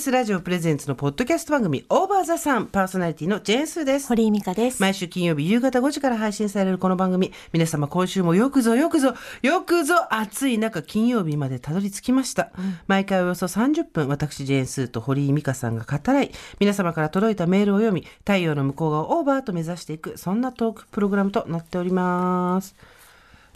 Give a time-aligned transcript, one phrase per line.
[0.00, 4.08] TBS ラジオプレゼンツのポッドキャスト番組オーバーザさんパーソナリティのジェーンスーです。
[4.08, 4.80] 堀井美香です。
[4.80, 7.32] 毎週金曜日夕方5時から配信されるこの番組。
[7.52, 12.50] 皆様今週もよくぞよくぞよくぞ暑い中金曜日までたどり着きました。
[12.86, 22.74] 毎回およそ30分私ジェーンスーと堀井美香さんが語らい皆様から届いたメールを読み太陽の向こう側をオーバーと目指していくそんなトークプログラムとなっております。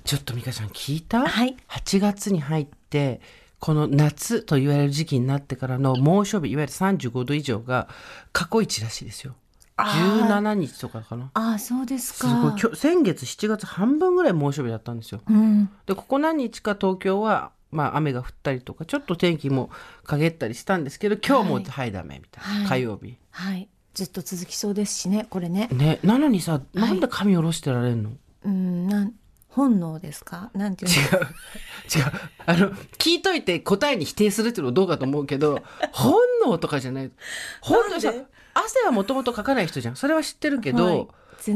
[0.05, 3.23] ちょっと美香ちゃん聞いた、はい8月に入って
[3.65, 7.89] この夏と言われる時期になってからの猛暑日いわゆる35度以上が
[8.31, 9.37] 過去一らしいですよ。
[9.79, 11.31] 17日とかかな。
[11.33, 12.77] ああ、そうですすごいか。
[12.77, 15.23] 先月7月半分ぐらい猛暑日だったんですよ。
[15.27, 15.71] うん。
[15.87, 19.71] でここ何日か東京は、まあ、雨が降ったりとかちょっと天気も
[20.03, 23.17] 陰ったりしたんですけど今日もはいダメみたいな、はい火曜日。
[23.31, 23.71] はい。
[23.95, 25.71] ずっと続きそうですしね、これね。
[25.73, 28.11] ねなのにさなんで髪下ろしてられんの、
[28.45, 29.15] うん、なん、
[29.55, 30.51] 本能ですか？
[30.55, 31.19] なんていうの？
[31.19, 31.25] 違う。
[31.25, 32.13] 違う。
[32.47, 37.11] あの聞いといて答えに否定するっていうのはどうかと思うけど 本能とかじゃない。
[37.61, 38.27] 本能さなんで？
[38.55, 39.97] 汗はもともとかかない人じゃん。
[39.97, 41.07] それは知ってるけど、はい。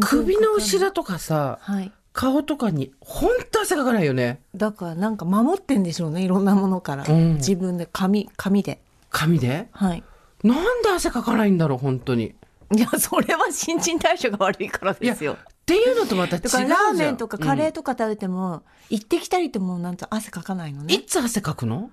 [0.01, 1.93] 首の後ろとかさはい。
[2.13, 4.41] 顔とかに本当汗かかないよね。
[4.55, 7.05] だからなんか守ってんでしょうね、いろんなものから。
[7.09, 7.35] うん。
[7.35, 8.81] 自分で、紙、紙で。
[9.11, 9.69] 髪で？
[9.73, 10.03] はい。
[10.43, 12.35] なんで汗かかないんだろう本当に。
[12.75, 15.37] いや、それは新陳代謝が悪いからですよ。
[15.69, 20.95] っていうのとまた違うじゃんラーメンとかカレーとか食べても、行ってきたりともなんと汗かかないのうんね。
[20.95, 21.91] いつ汗かくの？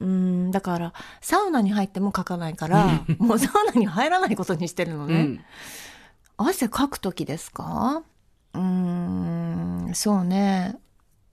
[0.00, 5.14] うん、だから、サウナに入ってもかかないから、もうサウナに入らないことにしてるのね。
[5.14, 5.40] うん
[6.38, 8.02] 汗かく時ですか
[8.54, 10.76] うーん、そうね。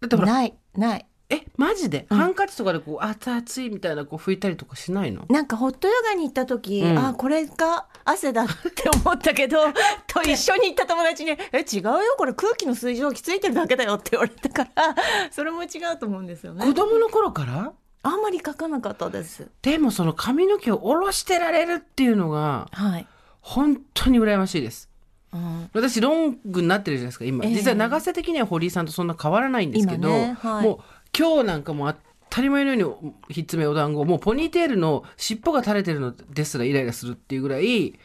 [0.01, 1.05] だってほらない、ない。
[1.31, 5.25] えマジで、ハンカチとかでこう熱々いみたいなこう拭いたりとかしないの？
[5.29, 6.97] なんかホットヨガに行った時、うん。
[6.97, 9.59] あ、これが汗だって思ったけど、
[10.07, 14.95] と一緒に行った友達に、え、違うよ、これ空気の水蒸気ついてるだけだよって言われたから、
[15.31, 16.65] それも違うと思うんですよね。
[16.65, 16.73] 子。
[16.73, 17.73] 供の頃から？
[18.01, 19.47] あんまり書かなかったです。
[19.61, 23.05] でもその髪の毛を下ろしてられるっていうのがはい。
[23.41, 24.89] 本当に羨ましいです。
[25.31, 27.53] うん、私ロングになってるじゃないですか今、ええ。
[27.53, 30.63] 実は長さ的には堀井さんとそんな変わらないんですけど、今ねはい。
[30.63, 30.79] もう
[31.17, 31.93] 今日なんかもう
[32.29, 37.99] 当たり前のようにひっつめお団子もうポニーテールの尻尾が垂れてるのですらイライラするっていうぐらい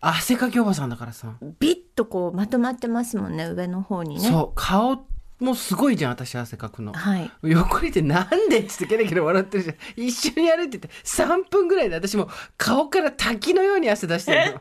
[0.00, 4.28] 汗かきおばさんだからさ、ビッとこうまとまってますもんね、上の方にね。
[4.28, 5.06] そう顔
[5.40, 6.92] もすごいじゃん私汗かくの。
[6.92, 7.30] はい。
[7.42, 9.76] 横にいてなんでっつってケラケラ笑ってるじゃん。
[9.96, 14.60] 一緒に歩いてて3分ぐらいで私もう顔から滝のように汗出してるの。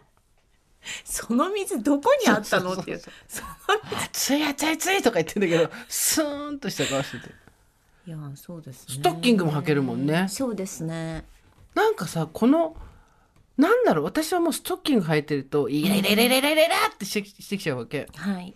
[1.03, 2.73] その水どこにあったの？
[2.73, 3.01] っていう。
[3.27, 3.41] そ
[4.35, 7.33] い熱い熱いとか言ってんだけど、スーンとした顔してて。
[8.07, 8.93] いや、そうですね。
[8.95, 10.27] ストッキングも履けるもんね。
[10.29, 11.25] そうですね。
[11.73, 12.75] なんかさ、この、
[13.57, 18.07] なんだろう、私はもうストッキング履いてると、イライライライライライラってしてきちゃうわけ。
[18.15, 18.53] はい。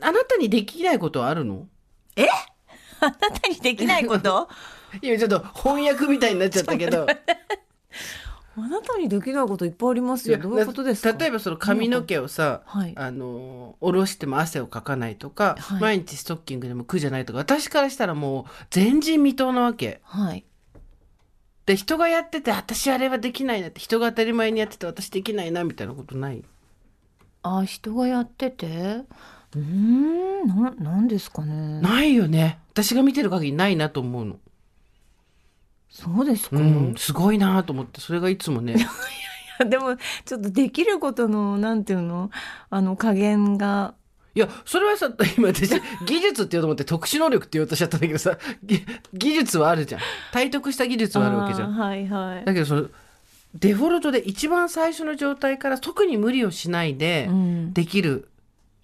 [0.00, 1.68] あなたにできないことはあるの？
[3.00, 4.48] あなたにできないこと？
[5.02, 7.06] 今ちょっと翻訳みたいになっちゃったけど。
[8.58, 10.38] あなたにできないこといっぱいありますよ。
[10.38, 11.16] どういうことですか？
[11.18, 12.94] 例えばその髪の毛をさ、はい。
[12.96, 15.80] あの下ろしても汗をかかないとか、はい。
[15.80, 20.00] 毎日ストッキングでも苦じゃないとか私からしたらもう前人未到なわけ。
[20.04, 20.44] はい。
[21.66, 26.42] で人がやってて私あれはできないなって人が当たり前にやってて私できないなみたいなことない？
[27.42, 28.66] あ、人がやってて？
[28.66, 31.80] うーん、な、なんですかね。
[31.80, 32.58] ないよね。
[32.72, 34.36] 私が見てる限りないなと思うの
[35.96, 38.76] そうですか、うんすごいなと思ってそれがいつもね。
[39.66, 39.96] でも、
[40.26, 42.30] ちょっとできることの、なんていうの？
[42.68, 43.94] あの、加減が、
[44.34, 45.70] いやそれはさ今私
[46.04, 48.84] 技術って言おうと思って特殊能力って言おうとしちゃったんだけどさぎ
[49.14, 50.00] 技術はあるじゃん。
[50.30, 51.72] 体得した技術はあるわけじゃん。
[51.72, 52.44] はいはい。
[52.44, 52.88] だけどその
[53.54, 57.72] デフォルトで一番最初の状態から特に無理をしないでうん。
[57.72, 58.28] できる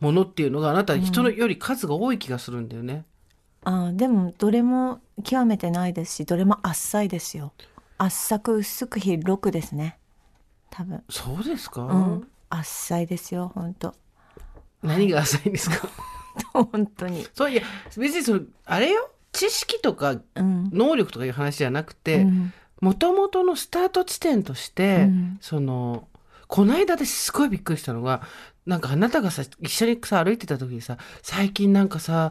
[0.00, 3.05] ものっていうのがあなた人のより数が多い気がするんだよね。
[3.65, 7.53] あーでも、どれも極めてないですし、どれもあっさいですよ。
[7.99, 9.99] 浅く薄く広くですね。
[10.71, 11.03] 多分。
[11.09, 12.28] そうですか、うん。
[12.50, 13.95] あっさいですよ、本当
[14.83, 15.89] 何が浅いんですか？
[16.53, 17.27] 本当に。
[17.34, 17.62] そういや
[17.97, 19.11] 別にそのあれよ？
[19.32, 20.70] 知識とかうん。
[20.73, 26.08] 能力とかいう話じゃなくうてんもともとのスタート地点として、うんその
[26.49, 28.20] この間ですごいびっくりしたのが
[28.67, 32.31] なんかあなたがさ一緒にさ歩いてた時にさ最近なんかさ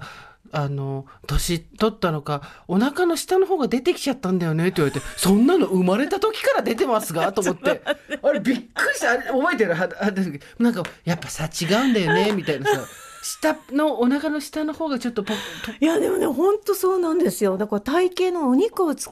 [0.51, 7.81] あの年取ったのかお腹の下の方が出てきちゃったんだよねって言われてそんなの生まれた時から出てますが と思って。
[8.21, 9.11] あれびっくりした。
[9.11, 9.73] あれ覚えてる？
[9.73, 10.11] はは
[10.59, 12.81] なんかやっぱさ違うんだよね みたいなさ。
[13.23, 15.39] 下のお腹の下の方がちょっとポポ
[15.79, 17.57] いやでもね本当そうなんですよ。
[17.57, 19.09] だから体型のお肉をつ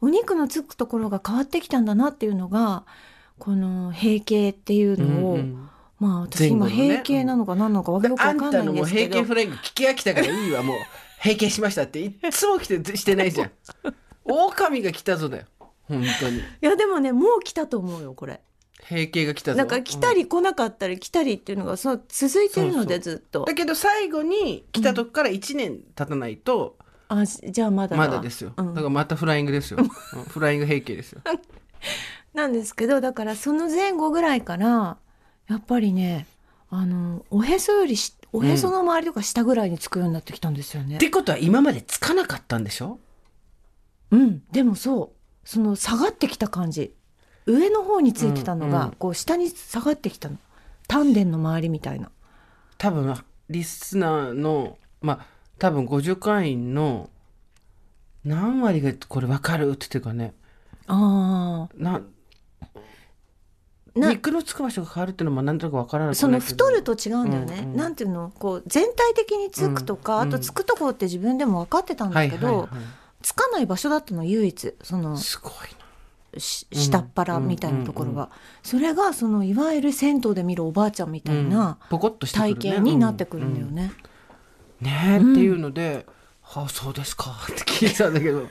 [0.00, 2.84] お肉のつくところが変わってきたんだなっていうのが
[3.38, 5.68] この閉経っていうのを、うんうん
[6.02, 10.76] まあ私今閉経なのか何なのかわけよくあわかんないんたのもうんですけど平均フライング聞き飽きたからいいわもう
[11.22, 13.50] 閉経しましたっていっつも来てしてないじゃん。
[14.24, 15.44] 狼が来たぞだよ。
[15.82, 16.38] 本当に。
[16.38, 18.40] いやでもねもう来たと思うよこれ。
[18.90, 19.58] 閉経が来たぞ。
[19.58, 23.44] なんか来たり来なかったり来たりっていうのがそう続いてるのでずっと。
[23.44, 26.76] だけど最後に来た時から1年経たないと
[27.06, 28.02] あじゃあまだだ。
[28.02, 28.74] まだですよ、うん。
[28.74, 30.24] だからまたフライングですよ、 うん。
[30.24, 31.20] フライング閉経ですよ。
[32.34, 34.96] なんですけどだからその前後ぐらいから
[35.48, 36.26] やっぱりね
[36.70, 40.96] あのおへそよりしおへその周りとか下ぐらいにつくようになってきたんですよね。
[40.96, 40.98] っ。
[40.98, 42.98] てことは今までつかなかったんでしょ？
[44.10, 45.48] うん、でもそう。
[45.48, 46.94] その下がってきた感じ。
[47.46, 50.38] 上の方についてたのが、うんうんこう下に下がってきたの。
[50.88, 52.10] 丹田の周りみたいな。
[52.78, 53.14] 多分
[53.50, 55.26] リスナーのまあ
[55.58, 57.10] 多分50会員の
[58.24, 60.34] 何割がこれ分かるって言ってるかね。
[60.86, 62.02] あなな
[63.94, 68.32] 肉のつく場所が変わるっていうのも何となく分からなあその太ると違うんだよね、うんうんなんていうの？
[68.38, 72.68] こう全体的につくとか、うんあとつくところって自分でも分かってたんはいだけど、はいはい
[73.22, 76.40] つかない場所だったの唯一そのすごいな。
[76.40, 78.30] し下っ腹みたいなところが、
[78.62, 82.54] それがそのいわゆる銭湯で見るおばあちゃんみたいな体ね。
[82.54, 83.92] 型になってくるんだよね。
[84.80, 84.86] うん。
[84.86, 86.06] ねえ、っていうので
[86.54, 88.48] 「はあそうですか」 って聞いてたんだけど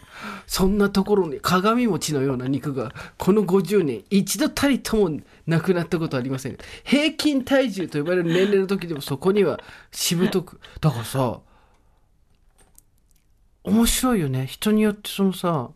[0.48, 6.57] そんなところに鏡餅のような肉がこの50年一度たりともなくなったことありません。
[6.83, 9.59] 平均体重と呼ばれる年齢の時でもそこには
[9.92, 11.39] しぶとくだからさ
[13.63, 14.48] 面白いよね。
[14.48, 15.69] 人によってそのさ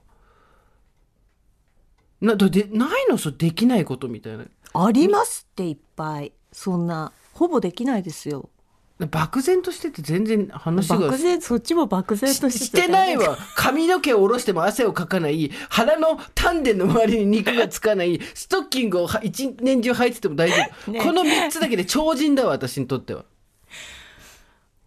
[2.22, 3.20] なだでないの？
[3.20, 4.46] そうできないことみたいな。
[4.74, 6.34] ありますっていっぱい。
[6.52, 8.50] そんなほぼできないですよ。
[8.98, 13.38] 漠然としてて全然話が漠然そっちも漠然とししてしてないわ。
[13.56, 15.52] 髪の毛を下ろしても汗をかかない。
[15.68, 18.22] 腹の丹田の周りに肉がつかない。
[18.34, 20.56] ストッキングをは一年中履いてても大丈
[20.88, 21.02] 夫、ね。
[21.02, 23.26] この3つだけで超人だわ私にとっては。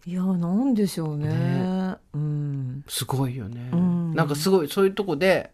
[0.07, 1.27] いやなんでしょうね。
[1.27, 1.95] ね。
[2.13, 2.83] うん。
[2.87, 4.15] すごいよね、ん。
[4.15, 5.51] なんかすごいそういうとこで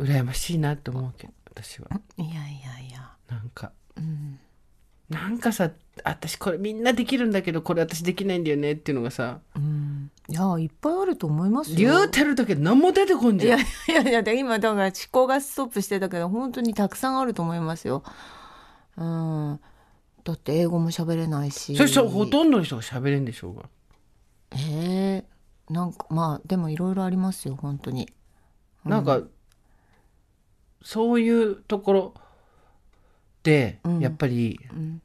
[0.00, 1.88] 羨ましいなって思うわけ私は。
[2.16, 2.40] いやいや
[2.80, 3.10] いや。
[3.28, 3.70] なんか。
[3.96, 4.40] うん。
[5.08, 5.70] なんかさ
[6.04, 11.76] 私これみんなできるんだけどこれ私できないんだよねっていうのがさうん、いやいっぱいあると思いますよ。
[11.76, 18.02] 言うてるだけ何も出てこんいやじゃんいやいやで今だから思考がストップしてたけど本当にたくさんあると思いますよ。
[18.96, 19.60] うん、
[20.24, 21.76] だって英語も喋れないし。
[21.76, 23.62] それさほとんどの人が喋れんでしょうが
[24.52, 28.08] えー、なんかまあでもいろいろありますよ本当に。
[28.84, 29.20] なんか、
[30.82, 32.14] そういうところ
[33.42, 35.02] で、うんやっぱりうん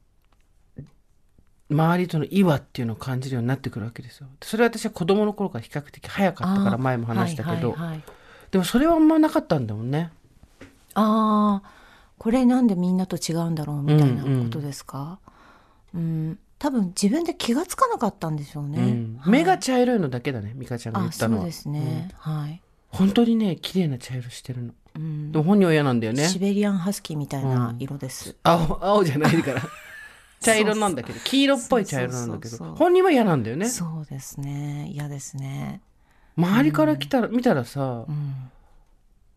[1.70, 4.28] 周りとの岩っていうのを感じるようになってくるわけですよ。
[4.44, 8.04] それは私は子供の頃から比較的早かったから前も話したけど、はいはいはい
[8.52, 10.12] でもそれはあんまなかったんだもんね。
[10.94, 11.70] ああ
[12.18, 15.20] これなんでみんなと違うんだろうみたいなことですか、
[15.94, 16.40] うん。
[16.58, 19.18] 多分自分で気がつかなかったんでしょうね、うん。
[19.20, 19.30] はい。
[19.30, 21.42] 目が茶色いのだけだね美香ちゃんが言あったのは。
[21.42, 22.60] そうですね、はい、うん
[22.92, 24.74] 本当にね綺麗な茶色してるの。
[24.96, 25.32] うん。
[25.34, 26.26] でも本人は嫌なんだよね。
[26.26, 29.62] シベリアンハスキーみたいな色です、青青じゃないから。
[30.46, 33.70] 茶色なんだけど黄色っぽい茶色なんだけど本人は嫌なんだよね。
[33.70, 34.90] そうですね。
[34.92, 35.82] 嫌ですね。
[36.38, 38.52] 周りから来たら見たらさ、うん。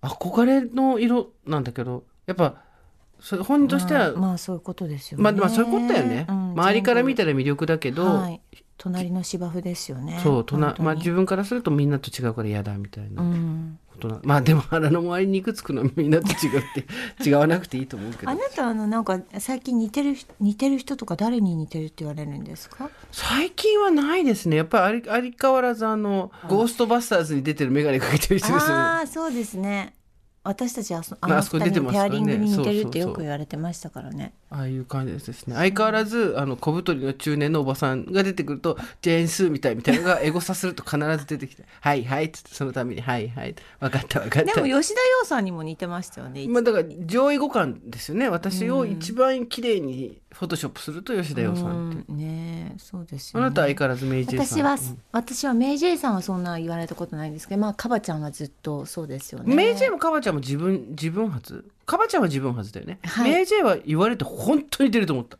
[0.02, 2.62] 憧れの色なんだけどやっぱ
[3.20, 5.24] それ本人としては、まあ、まあそういうことですよね。
[5.24, 8.40] まあ、まあそういうことだよね、うん周りから見たら魅力だけど、はい、
[8.78, 10.18] 隣の芝生ですよね。
[10.22, 10.86] そうとな本当に。
[10.86, 13.78] まあ、自分からするとみんなと違うから嫌だみたいなうん。
[14.22, 16.86] まあでも腹の周りに肉つくのはみんなと違うって
[17.28, 18.30] 違わなくていいと思うけど。
[18.30, 22.90] あなたあのなんか最近似てる似てる人とか誰に似てるって言われるんですか？
[23.10, 24.56] 最近はないですね。
[24.56, 28.82] やっぱり相相変わらずあのゴーストバスターズに出てる眼鏡かけてる人ですよね。
[28.82, 29.94] ああそうですね
[30.44, 34.32] 私たちあそあまあの二人のペアリングに似てるってよく言われてましたからね。
[34.50, 35.54] ああいう感じですね。
[35.54, 44.54] 相変わらずあの小太りの中年のおばさんが出てくるとジェーン・スーみたいみたいなのが エゴサすると必ず出てきて「はいはい」っつってそのために「はいはい」分かった分かった。
[44.54, 48.28] でも吉田羊さんにも似てましたよねまあだから上位互換ですよね。
[48.28, 52.12] 私を一番綺麗にフォトショップすると吉田羊さんって。
[52.12, 53.46] ねえそうですよね。
[53.46, 54.58] あなたは相変わらずメイジェイさん。
[54.58, 55.02] 私は、うん。
[55.10, 59.54] 私はメイジェイさんはそんな言われたことないんですけどまあカバちゃんはずっとそうですよね。
[59.54, 61.70] メイジェイもカバちゃんも自分自分発？
[61.86, 63.30] カバちゃんは自分発だよね、はい。
[63.32, 65.38] メイジェイは言われて本当に似てると思った。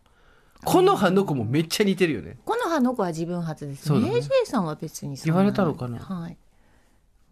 [0.65, 2.39] この葉の子もめっちゃ似てるよね。
[2.45, 4.13] この葉の子は自分初です、そうだね。
[4.15, 5.99] メイジェイさんは別にそん言われたのかな？
[5.99, 6.37] はい。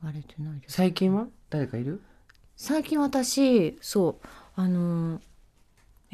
[0.03, 0.75] 言われてないです。
[0.75, 1.27] 最近は？
[1.49, 2.03] 誰かいる？
[2.55, 5.21] 最近私そうあのー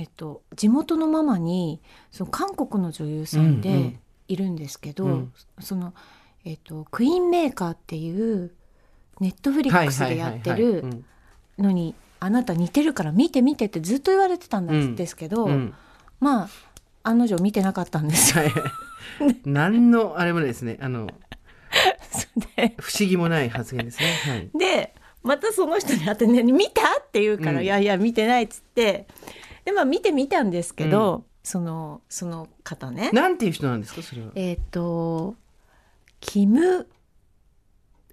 [0.03, 1.81] えっと地元のママに
[2.11, 3.99] その韓国の女優さんうんうでん。
[4.29, 5.33] いるんですけど、うん。
[5.61, 5.95] その
[6.45, 8.51] えっとクイーンメーカーっていう
[9.21, 11.05] ネットフリックスでやってるうん。
[11.59, 15.73] のにあなた似てるから見て見てってずっと言われてたんうんですけど、うん。
[16.19, 16.49] まあ
[17.05, 18.35] 案の定見てなかったんです。
[19.47, 20.79] 何のあれもないですね。
[20.81, 21.07] あの
[22.57, 24.07] で不思議もない発言ですね。
[24.27, 24.51] はい。
[24.59, 27.65] でまたその人に会ってね「見た?」って言うから「うん。
[27.65, 29.07] いやいや見てない」っつって
[29.65, 33.11] でまあ見てみたんですけど、そのその方ね。
[33.13, 34.33] なんていう人なんですかそれは。
[34.35, 35.35] えっ、と
[36.21, 36.89] キム・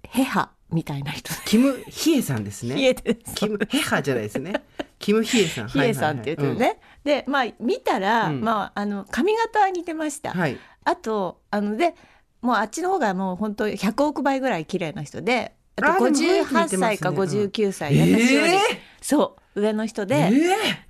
[0.02, 1.32] ヘハみたいな人。
[1.44, 3.34] キム・ヒエさんですヒねエです。
[3.34, 4.54] キム・ヘハじゃないですね。
[4.98, 5.68] キム・ヒエさん。
[5.70, 8.40] ヒエさんって言ってるね、はいでまあ見たら、うん。
[8.42, 10.40] まああの髪型は似てました、はい。
[10.40, 11.94] はいあとあので
[12.40, 16.86] もうあっちの方がもう本当100億倍ぐらい綺麗な人であとあでも雰囲気似てますね。
[16.86, 18.58] 58歳か59歳、うん私より、え
[19.00, 20.30] そう上の人えで、え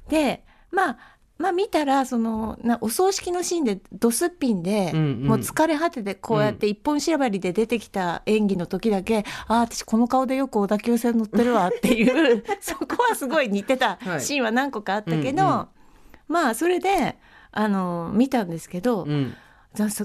[0.08, 0.98] でまあ
[1.40, 5.24] まあ見たらそのなお葬式のシーンでドスッピンで、うんうん。
[5.24, 14.20] もう疲れ果ててこうやって一本縛りで出てきた演技の時だけ、ああ私この顔でよく小田急線乗ってるわっていう そこはすごい似てたはい。
[14.20, 15.66] シーンは何個かあったけど、うんうん。
[16.28, 17.18] まあそれで
[17.52, 19.34] あの見たんですけど、うん。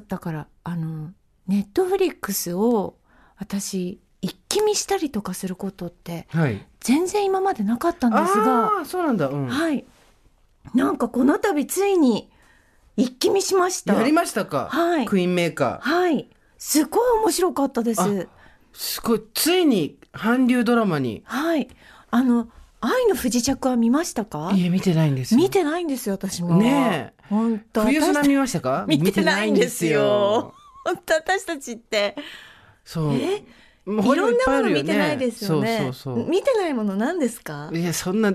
[0.07, 1.11] だからあの
[1.47, 2.95] ネットフリックスを
[3.37, 6.65] 私一気見したりとかすることってはい。
[6.79, 8.67] 全然今までなかったんですが。
[8.67, 9.27] ああそうなんだ。
[9.27, 9.47] うん。
[9.47, 9.85] はい。
[10.73, 12.29] なんかこの度ついに
[12.97, 13.93] 一気見しました。
[13.93, 14.67] やりましたか？
[14.71, 16.29] はいクイーンメーカーはい。
[16.57, 18.01] すごい面白かったです。
[18.01, 18.07] あ
[18.73, 21.67] すごいついに韓流ドラマにはい。
[22.11, 22.49] あの
[22.81, 24.51] 愛の不時着は見ましたか？
[24.53, 26.57] いえ見てないんですよ見てないんですよ私も。
[26.57, 27.83] ねえ本当。
[27.83, 28.85] 冬私空見ましたか？
[28.87, 30.53] 見てないんですよ
[30.83, 32.15] 本当私たちって
[32.83, 33.37] そうえ？
[33.37, 33.43] い
[33.87, 35.77] ろんなもの見てないですよね。
[35.77, 37.69] そうそうそう見てないもの何ですか？
[37.73, 38.33] いやそんな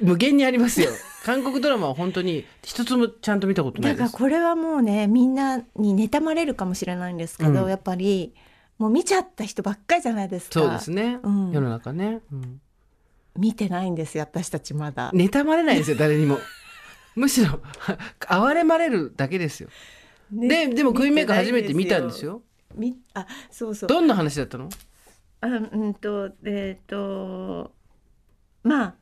[0.00, 0.90] 無限にありますよ
[1.28, 4.00] 韓国ドラマは本当に一つもちゃんと見たことないです。
[4.00, 7.68] だからこれはもうねみんなに妬まれるかもしれないんですけど、うん。
[7.68, 8.34] やっぱり
[8.78, 10.58] もう見ちゃった人ばっかりじゃないですか。
[10.58, 11.52] そうですね、うん。
[11.52, 12.62] 世の中ね、うん、
[13.36, 15.10] 見てないんですよ私たちまだ。
[15.12, 16.38] 妬まれないですよ 誰にも。
[17.14, 17.60] むしろ
[18.26, 19.68] 哀れまれるだけですよ。
[20.32, 22.24] ででもクイーンメーカー初めて見たんです。
[22.24, 22.40] よ。
[22.74, 23.88] みあそうそう。
[23.88, 24.70] どんな話だったの？
[25.42, 27.74] あうんとえっ、と
[28.62, 28.94] まあ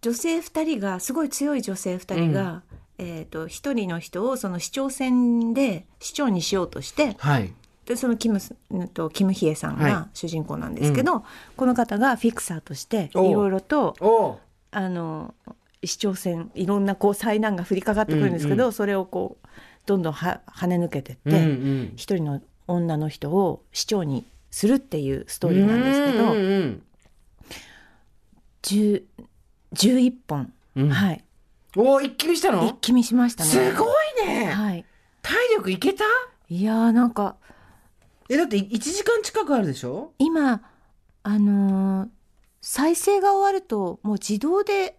[0.00, 2.62] 女性2人がすごい強い女性2人が、
[2.98, 7.52] えっ、と1人の人をその市長選で市長にしようとしてはい。
[7.84, 11.24] でそのキムスうんとキムヒエさんはが主人公なんですけど、
[11.56, 14.38] この方がフィクサーとしていろいろと
[14.70, 15.34] あの
[15.82, 19.46] 市長選いろんなこう災難が降りかかってくるんですけど、うんうそれをこう
[19.86, 21.92] どんどんは跳ね抜けてって、うんうん。
[21.96, 26.82] 一人の女の人を市長にするっていうストーリーなんですけど、うんうん
[28.62, 29.02] 10
[29.74, 30.88] 11本、うん。
[30.90, 31.24] はい。
[31.76, 32.66] おお一気見したの？
[32.66, 33.50] 一気見しましたね。
[33.50, 33.86] すご
[34.24, 34.46] いね。
[34.46, 34.84] はい、
[35.22, 36.04] 体力いけた？
[36.48, 37.36] いやーなんか。
[38.30, 40.12] えだって1時間近くあるでしょ？
[40.18, 40.62] 今
[41.22, 42.08] あのー
[42.60, 44.96] 再生が終わるともう自動で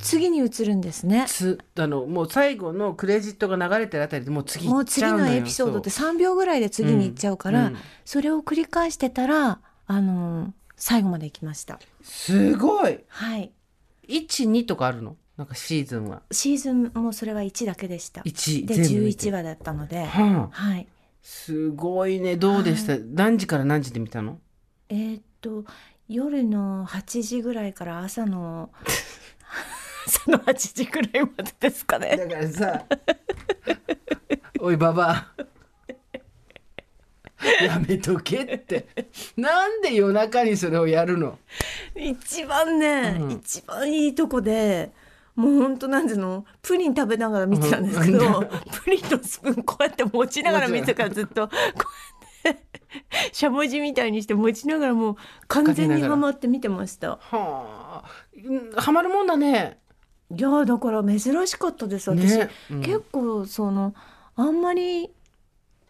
[0.00, 1.24] 次に移るんですね。
[1.26, 7.78] つあのもう最後のクレジットが流れてるあたりでもう次もう次のエピソードって3秒ぐらいで次に行っちゃうから、うんうん。
[8.04, 11.78] それを繰り返してたらあのー最後まで行きました。
[12.02, 12.98] すごい。
[13.08, 13.50] はい。
[14.08, 15.16] 12とかあるの？
[15.36, 16.22] なんかシーズンは。
[16.30, 18.20] シーズンもそれは1だけでした。
[18.22, 19.30] 1で全部見て。
[19.30, 20.86] 11話だったので、はあ、はい。
[21.22, 22.36] すごいね。
[22.36, 24.38] どうでした、何時から何時で見たの？
[24.88, 25.64] えーっと
[26.08, 28.70] 夜の8時ぐらいから朝の
[30.06, 32.16] 朝の8時ぐらいまでですかね。
[32.16, 32.84] だからさ
[34.60, 35.34] おいババア
[37.64, 38.86] やめとけって。
[39.36, 41.38] なんで夜中にそれをやるの？
[41.94, 43.30] 一番ね、うん。
[43.32, 44.90] 一番いいとこで。
[45.36, 46.44] もう本当なんていうの？
[46.62, 48.48] プリン食べながら見てたんですけど、うん。
[48.84, 51.54] プリンのスプーンこうやって持ちながら見てたからずっとこ
[52.44, 52.62] うやって
[53.32, 55.16] しゃもじみたいにして持ちながらもう
[55.48, 57.10] 完全にハマって見てました。
[57.10, 58.04] はあ。
[58.44, 59.78] うんハマるもんだね。
[60.30, 62.80] いやーだから珍しかったです私、ねうん。
[62.80, 63.94] 結構その
[64.36, 65.10] あんまり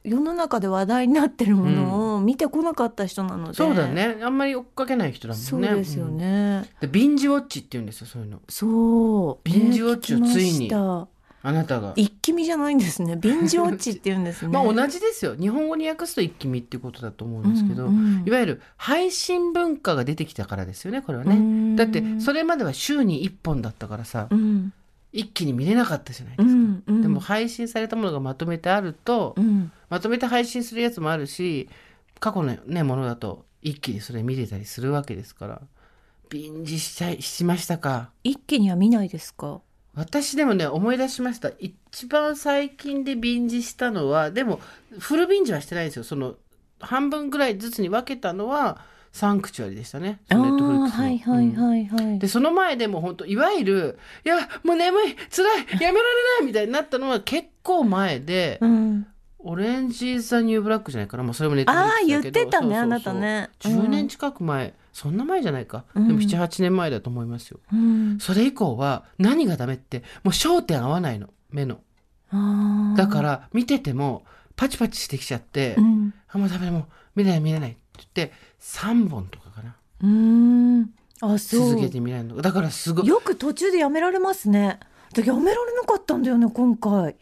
[0.05, 4.19] 世の中で話題になってるものを見てこなかった人なので、そうだね。
[4.23, 5.47] あんまり追っかけない人だもんね。
[5.49, 6.19] そうですようん。
[6.19, 8.43] ね、でビンジウォッチって言うんですよそういうの。
[8.49, 9.49] そう。
[9.49, 10.71] ビンジウォッチをねついに。
[10.75, 11.95] あなたが。
[11.97, 13.17] 一気見じゃないんですね。
[13.17, 14.53] ビンジウォッチって言うんですね。
[14.53, 15.37] まあ同じですよ。
[15.37, 18.25] 日本語に訳すと一気見っていうことだと思うんですけど、うんうん。
[18.27, 21.37] いわゆる配信文化が出てきたからですよねこれはね。
[21.37, 21.77] うん。
[21.77, 24.75] だってそれまでは週に1本だったからさうん
[25.15, 27.03] 一気に見れなかったじゃないでうすか、んうん。
[27.03, 29.71] でも配信されたものがまとめてあると、うん。
[29.89, 31.69] まとめて配信するやつもあるし
[32.19, 35.63] 過去のねものだと一気にそれ見れたりするわけですから
[36.29, 38.11] ビンジしちゃいしましたか。
[38.25, 39.61] 一気には見ないですか？
[39.95, 41.51] 私でもね思い出しました。
[41.61, 44.61] 一番最近でビンジしたのはでも
[44.99, 46.03] フルビンジはしてないんですよ。
[46.03, 46.35] その
[46.81, 48.81] 半分ぐらいずつに分けたのは
[49.15, 50.19] サンクチュアリでしたね。
[50.29, 51.05] そのネットフリックスの。
[51.05, 51.87] はいはいうんはい。
[51.87, 56.03] はい、でその前でも本当いわゆる「いやもう眠い辛いやめられな
[56.43, 59.07] い」みたいになったのは結構前で、うん。
[59.39, 62.51] オレンジ・ザ・ニュー・ブラックじゃないかな、まあ、それもネットフリッああ言っクスだけど。
[62.51, 62.83] てたねそうそうそう。
[62.83, 63.51] あなたね。
[63.61, 66.09] 10年近く前、そんな前じゃないか、うん。
[66.09, 67.61] でも78年前だと思いますよ。
[67.73, 68.19] うん。
[68.19, 71.29] それ以降は何がダメってもう焦点合わないの。
[71.51, 71.79] 目の。
[72.97, 74.25] だから見てても
[74.57, 76.15] パチパチしてきちゃって、うん。
[76.27, 79.77] あもうダメだもう見れない見れないって言って3本とかかな。
[80.03, 80.91] うーん。
[81.21, 81.69] あそう。
[81.71, 82.41] 続けて見ないの。
[82.41, 83.07] だからすごい。
[83.07, 84.81] よく途中でやめられますね。
[85.15, 87.17] でやめられなかったんだよね今回。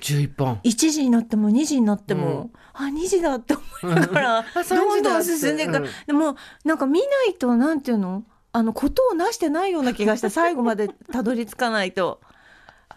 [0.00, 0.60] 11本。
[0.64, 5.72] 1時になっても2時になっても、あ2時だって思いながら あ3どんどん進んでいく。
[5.72, 5.92] から、うん。
[6.06, 8.24] でもなんか見ないとなんていうの？
[8.54, 12.20] あのことをなしてないような気がして 最後までたどり着かないと。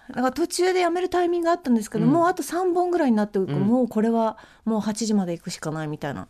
[0.10, 2.12] だから途中でやめるタイミングがあったんですけど、うん。
[2.12, 3.62] もうあと3本ぐらいになってうん。
[3.62, 6.28] もうこれはもう8時まで行くしかないみたいな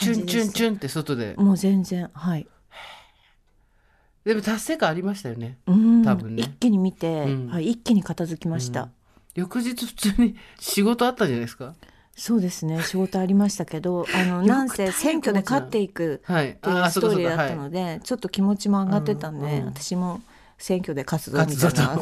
[0.00, 1.34] チュンチュンチュンって外で。
[1.36, 2.46] もう全然はい、
[4.24, 5.58] でも達成感ありましたよね。
[5.66, 6.02] うん。
[6.02, 6.42] 多分ね。
[6.42, 7.48] 一気に見て、うん。
[7.48, 8.90] はい、一気に片付きました、うん。
[9.34, 11.74] 翌日普通に仕事あったんじゃないですか。
[12.16, 12.82] そうですね。
[12.82, 16.50] 仕事ありましたけどあのなんせ選挙で勝っていくはい。
[16.50, 17.56] っていうあストーリーだったはい。
[17.56, 19.52] ので、ちょっと気持ちも上がってたんで、うん。
[19.52, 19.66] うん。
[19.66, 20.22] 私も
[20.56, 21.98] 選挙で活動みたいな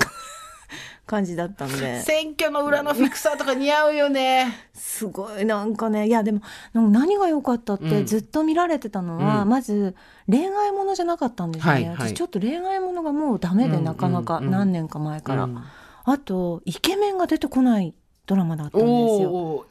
[1.13, 2.01] 感じだったんで。
[2.01, 4.71] 選挙の裏のフィクサーとか似合うよね。
[4.73, 6.41] すごいなんかねいやでも
[6.73, 8.07] 何が良かったって、うん。
[8.07, 9.49] ずっと見られてたのは、うん。
[9.51, 9.95] まず
[10.27, 11.97] 恋愛ものじゃなかったんですね、はいはい。
[12.09, 15.63] 私ちょっと恋愛ものがもうダメで、うんなかなか何年か前から、うん。
[16.05, 19.67] あとイケメンが出てこないドラマだったんですよ。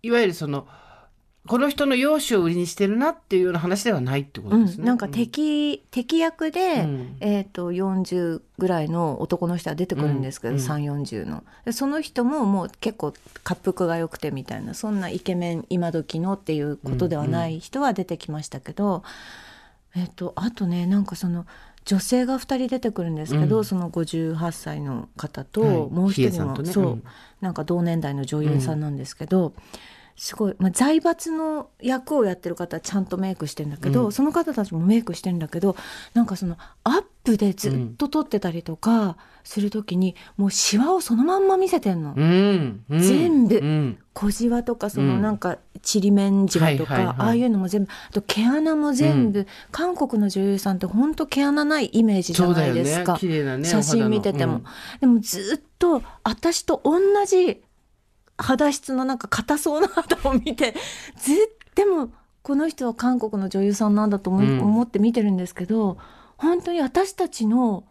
[0.00, 0.66] いわゆるその
[1.48, 4.76] この人の容姿を売りにしてるなっていうような話ではないってことですね。
[4.80, 7.16] うん、なんか敵,、敵役で、うん。
[7.20, 10.60] えー、と40ぐらいの男の人は出てくるんですけど、うん。
[10.60, 11.42] 3 4 0の。
[11.64, 13.14] でその人ももう結構
[13.48, 19.02] 滑腹が良くてみたいなそんなイケメン今時のっていうことではない人は出てきましたけど、
[19.96, 21.46] えー、とあとねなんかその
[21.86, 23.64] 女性が2人出てくるんですけど、うん。
[23.64, 25.76] その58歳の方と、はい。
[25.90, 26.70] もう一人も、さんとね。
[26.70, 27.04] そう、うん。
[27.40, 29.54] なんか同年代の女優さんなんですけど、
[30.18, 34.12] すごい、まあ、財閥の役をやってる方はちゃんとメイクしてんだけど、うん。
[34.12, 35.76] その方たちもメイクしてんだけど
[36.12, 42.14] なんかそのアップでずっと撮ってたりとかする時に、もうシワをそのまんま見せてんの。
[42.16, 43.00] うんうん。
[43.00, 43.56] 全部。
[43.56, 43.98] うん。
[44.12, 45.22] 小じわとかそのうん。
[45.22, 53.16] なんかちりめんじわとか、ああいうのも全部あと毛穴も全部、韓国の女優さんってほんと毛穴ないイメージじゃないですか。
[53.16, 54.62] 綺麗なね写真見てても、
[55.00, 57.62] でもずっと私と同じ
[58.38, 60.74] 肌質のなんか硬そうな肌を見て
[61.16, 61.36] ずっ
[61.78, 62.10] でも
[62.42, 64.60] この人は韓国の女優さんなんだと思,、うん。
[64.60, 65.96] 思って見てるんですけど
[66.36, 67.84] 本当に私たちの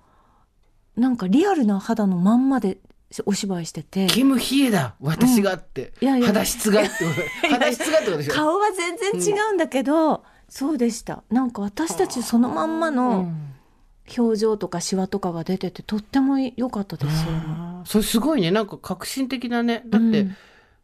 [0.97, 2.79] なんかリアルな肌のまんまで
[3.25, 4.07] お芝居してて。
[4.07, 4.95] キム・ヒエだ。
[4.99, 6.27] 私がって、いやいや。
[6.27, 6.89] 肌質がって。
[7.47, 8.33] 肌質がってことでしょ。
[8.33, 11.23] 顔は全然違うんだけど、そうでした。
[11.29, 13.55] なんか私たちそのまんまうのん
[14.15, 17.31] 表情とかシワとかが出ててとっても良かったですよ。
[17.85, 18.51] それすごいね。
[18.51, 19.83] なんか革新的だね。
[19.87, 20.35] だって、うん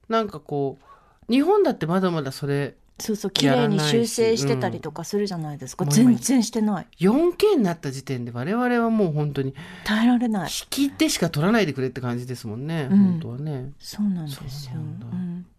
[0.09, 5.91] なんかこう日本だってまだまだそれそうそう綺麗に修正してたりとかするじゃないですか、うん。
[5.91, 6.87] 全然してない。
[6.99, 10.51] 4K になった時点で我々はもう本当に耐えられない。
[10.51, 12.97] 引き手しか取らないでくれって感じですもんね、うん。
[12.97, 13.71] 本当はね。
[13.79, 14.35] そうなんです
[14.67, 14.73] よ。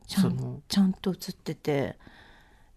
[0.06, 1.96] ちゃんちゃんと映ってて、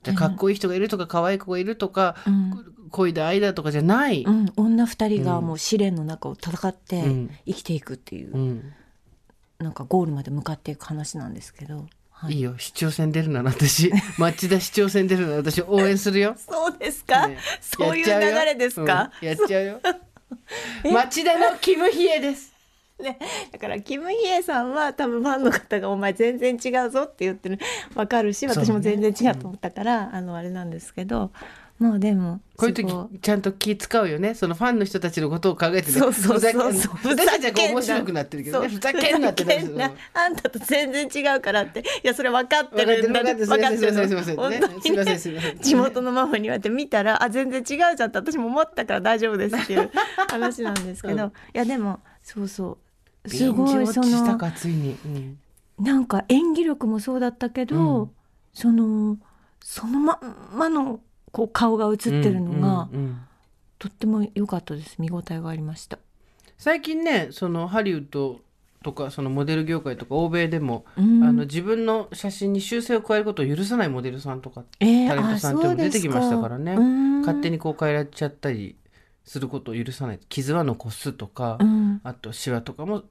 [0.08, 2.74] じゃあかっこいい人がいるとか可愛い子がいるとか、うん。
[2.90, 7.30] 恋だ愛だとかじゃない、うん、女二人がもう試練の中を戦ってうん。
[7.46, 8.74] 生きていくっていう、うん。
[9.60, 12.36] なんかゴールまで向かっていく話なんですけど、はい。
[12.36, 12.56] いいよ。
[12.58, 13.92] 市長選出るなら私。
[14.18, 16.36] 町田市長選出るなら私応援するよ。
[16.38, 17.38] そうですか、ね。
[17.60, 19.28] そういう流れですか、うん。
[19.28, 19.82] やっちゃうよ。
[20.92, 22.57] 町田のキムヒエです
[23.00, 23.20] ね、
[23.52, 27.60] だからキム・ヒエさんは多分ファンの方が「お前全然違うぞ」って言ってる。
[27.96, 31.32] わかるし私も全然違うと思ったから、あのあれなんですけど。
[31.80, 34.34] まあでもこういう時ちゃんと気使うよね。
[34.34, 36.00] そのファンの人たちのことを考えてね。
[36.00, 36.96] そうそうそうそう。
[36.96, 38.68] ふざけ私たちはこう面白くなってるけどね。
[38.68, 41.82] ふざけんなってなあんたと全然違うからって。
[41.82, 43.08] いやそれ分かってる。
[43.08, 43.94] んだ分かってる。
[43.94, 44.60] すいませんね。
[45.62, 49.92] 地元のママに言われて見たらあ全然違うじゃんって私も思ったから大丈夫ですっていう
[50.28, 51.30] 話なんですけど、うん。
[51.30, 52.78] いやでもそうそう
[53.28, 54.10] すごいその
[55.80, 58.12] なんか演技力もそうだったけど、うん。
[58.54, 59.18] その
[59.62, 61.00] そのまんまの
[61.32, 63.18] こう顔が映ってるのが、うんうんうん。
[63.78, 64.96] とっても良かったです。
[64.98, 66.00] 見応えがありました。
[66.58, 68.40] 最近ねそのハリウッド
[68.84, 71.24] とかそのモデル業界とか欧米でも、うん。
[71.24, 76.76] あの自分の写真に修正を加えることを許さないモデルさんとかえータレントさんって出てきましたからね。
[77.22, 78.76] 勝手にこう変えられちゃったり
[79.26, 80.20] することを許さない。
[80.30, 82.02] 傷は残すとか、うん。
[82.04, 83.04] あとシワとかも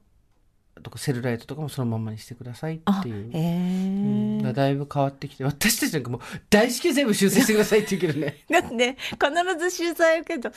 [0.81, 3.29] とかセルライトとかもそのままにしてくださいあっていう。
[3.33, 4.39] えうん。
[4.39, 8.37] ーだだいぶ変わってきて私たちなんかもう大至急全部修正してくださいって言うけどね。
[8.49, 10.51] だってね必ず取材受けると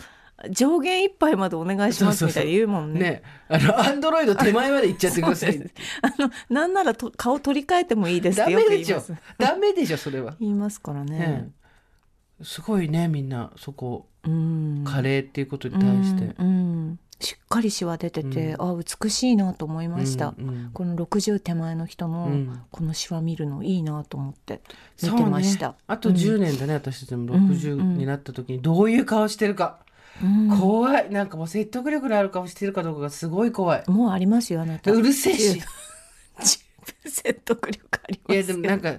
[0.51, 3.01] 上限一杯までお願いしますみたいに言うもんね。
[3.01, 3.23] ね。
[3.49, 5.59] あのアンドロイド手前まで行っちゃってください。
[6.03, 9.03] あのなんならと顔取り替えてもいいですっダメでしょ。
[9.39, 11.19] ダメでしょそれは、言いますからね。
[11.19, 11.51] ね。
[12.43, 14.07] すごいねみんなそこ。
[14.25, 14.85] うん。
[14.87, 20.35] カレーっていうことに対して、うんうんしっかりシワ出てて、あ美しいなと思いました。
[20.39, 20.71] うんうん。
[20.73, 22.63] この60手前の人のうん。
[22.71, 24.63] このシワ見るのいいなと思って
[25.03, 25.69] 見てました。
[25.69, 28.63] ね、あと10年だね、私たちもうん60になった時に。
[28.63, 29.81] どういう顔してるか、
[30.23, 30.59] うん。
[30.59, 31.11] 怖い。
[31.11, 33.85] なんかもう説得力のある顔してるかどうかがすごい怖い。
[33.87, 34.91] もうありますよあなた。
[34.91, 35.63] うるせえし。
[37.05, 38.35] 説得力ありますよ。
[38.35, 38.95] いやでもなんか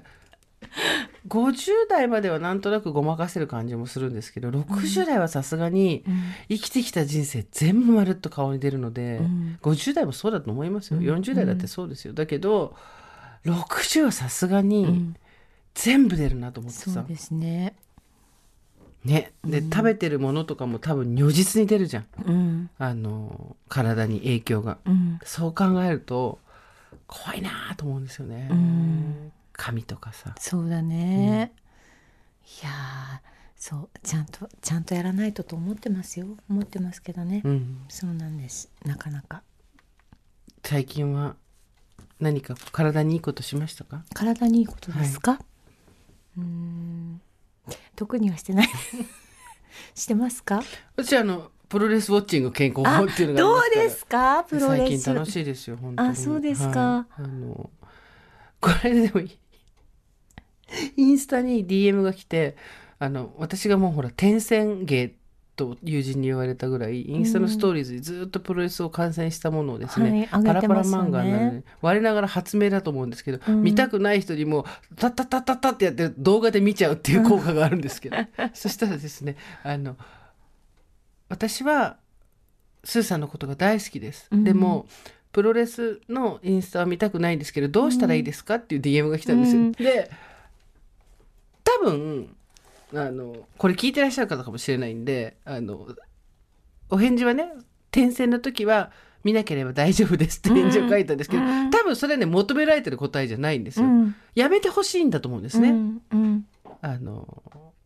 [1.28, 6.22] 50代まではなんとなくごまかせる感じもするんですけど60代はさすがにうん。
[6.50, 9.60] 生きてきた人生全部まるっと顔に出るので、うん。
[9.62, 11.00] 50代もそうだと思いますよ。
[11.00, 11.06] うん。
[11.06, 12.14] 40代だってそうですよ。
[12.14, 12.76] だけど
[13.46, 15.16] 60はさすがうにん。
[15.74, 17.76] 全部出るなと思ってさ、そうですね。
[19.06, 19.32] ね。
[19.44, 19.70] で、うん。
[19.70, 22.06] 食べてるものとかも多分如実に出るじゃん。
[22.26, 22.70] うん。
[22.78, 24.78] あの体に影響が。
[24.86, 25.20] うん。
[25.24, 26.40] そう考えると
[27.08, 28.50] 怖いなと思うんですよね、
[29.62, 30.34] うん髪とかさ。
[30.40, 31.54] そうだね。
[32.64, 36.26] いやーそうちゃんとちゃんとやらないとと思ってますよ。
[36.50, 37.42] 思ってますけどね。
[37.46, 37.86] うん。
[37.88, 38.72] そうなんです。
[38.84, 39.44] なかなか。
[40.64, 41.36] 最近は
[42.20, 44.04] 何か体にいいことしましたか？
[44.14, 45.40] 体にいいことですか？
[46.38, 47.22] うーん。
[47.96, 48.70] 特にはしてない。
[49.94, 50.64] してますか？
[50.96, 54.44] 私あのプロレスウォッチング健康法っていうのがどうですか？
[54.44, 54.78] プロレス。
[54.78, 56.10] 最近楽しいですよ本当に。
[56.10, 56.80] あそうですか。
[56.80, 57.22] はい。
[57.24, 57.70] あの
[58.60, 59.38] これでもいい
[60.96, 62.56] インスタに DM が来て
[63.00, 65.16] あの私がもうほら天線芸
[65.56, 73.64] と友人に言われたぐらいインスタのストーリーズにずっとプロレスを観戦したものをですね、はいパラパラ漫画なので我ながら発明だと思うんですけど、うん。
[73.64, 78.18] 見たくない人にもタッタッタッタッタってやってる動画で見ちゃうっていう効果があるんですけど、
[78.54, 79.98] そしたらですねあの
[81.30, 81.98] 私は
[82.84, 84.44] スーさんのことが大好きです、うん。
[84.44, 84.88] でも
[85.32, 89.72] プロレスのインスタは見たくないんですけどどうしたらいいですかっていう DM が来たんですよ、うん。
[89.74, 90.31] で多
[91.82, 92.36] 分
[92.94, 95.88] あのこれ聞いてらっしゃる方かもしれないんであの
[96.90, 97.52] お返事はね
[97.92, 98.92] 転戦の時は
[99.24, 101.70] 見なければ大丈夫ですって返事を書いたんですけど、うん。
[101.70, 104.16] 多分それはね求められてる答えじゃないんですよ、うん。
[104.34, 106.46] やめてほしいんだと思うんですね、うんうん。
[106.82, 107.44] あの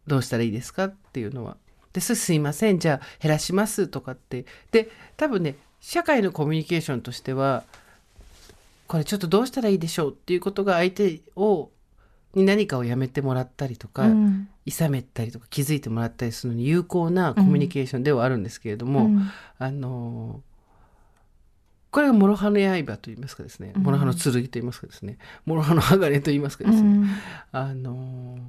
[0.07, 1.57] どうしたらいいですかっていうのは。
[1.91, 4.45] ですすいませんじゃあ減らしますとかって。
[4.71, 7.63] で多分ね社会のコミュニケーションとしては
[8.87, 11.69] これちょっとどうしたらいいでしょうっていうことが相手を
[12.35, 14.49] に何かをやめてもらったりとか、うん。
[14.65, 19.29] いさめたりとか気づいてもらったりするのに有効なコミュニケーションではあるんですけれども、うん。
[19.59, 20.41] あの
[21.91, 23.83] これが諸刃の刃と言いますかですね、うん。
[23.83, 25.17] 諸刃の剣と言いますかですね。
[25.45, 27.09] 諸刃の鋼と言いますかですね、うん。
[27.51, 28.39] あの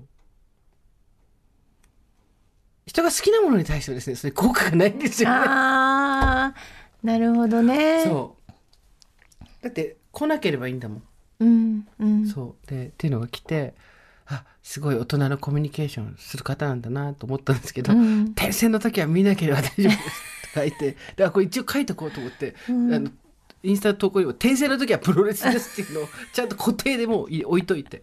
[2.86, 5.28] 人が好きなものに対してはですねそれ効果がないんですよ。
[5.28, 5.36] ね。
[5.38, 8.04] あーなるほどね。
[8.04, 9.44] そう。
[9.62, 11.02] だって来なければいいんだもん。
[11.40, 12.26] うんうん。
[12.26, 13.74] そうでっていうのが来て
[14.26, 23.10] あすごい大人のコミュニケーションする方なんだなと思ったんですけど、うん転戦の時は見なければ大丈夫ですって書いてであこれ一応書いとこうと思って、うんあの
[23.62, 28.02] インスタの投稿にも転戦の時はプロレスですっていうのをちゃんと固定でもうい置いといて、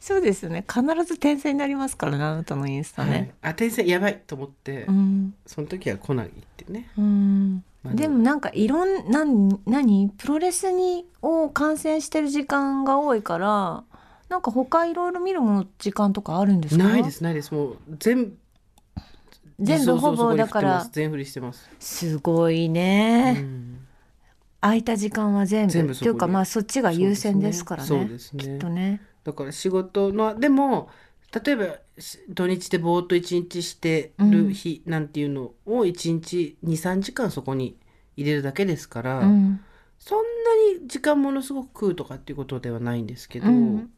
[0.00, 0.64] そうですよね。
[0.68, 3.34] 必ず転生になりますからね、あなたのインスタはいね。
[3.42, 5.34] あ転戦やばいと思って、うん。
[5.46, 6.90] その時は来ないってね。
[6.98, 7.64] うん。
[7.86, 7.94] まあ。
[7.94, 13.84] でもなんかいろんなん何プロレスにを観戦してる時間が多いから
[14.28, 16.84] なんか他いろいろ見るもの時間とかあるんですか？
[16.84, 17.54] ないですないです。
[17.54, 18.34] もう全
[19.58, 20.86] 全部ほぼだから。
[20.92, 21.70] 全振りしてます。
[21.78, 22.72] すごいうん。
[22.72, 23.44] ね、
[24.60, 25.72] 空いた時間は全部。
[25.72, 27.88] 全部っていうかまあそっちが優先ですからね。
[27.88, 28.44] そうですね。
[28.44, 29.00] きっとね。
[29.24, 30.90] だから仕事のでも
[31.44, 31.78] 例えばし
[32.28, 37.76] 土日でぼーっと一日してる日なんていうのを一日23時間そこに
[38.16, 39.60] 入れるだけですから、うん。
[39.98, 43.90] そんなに時間ものすごく食うとかっていうことではないんですけど、うん。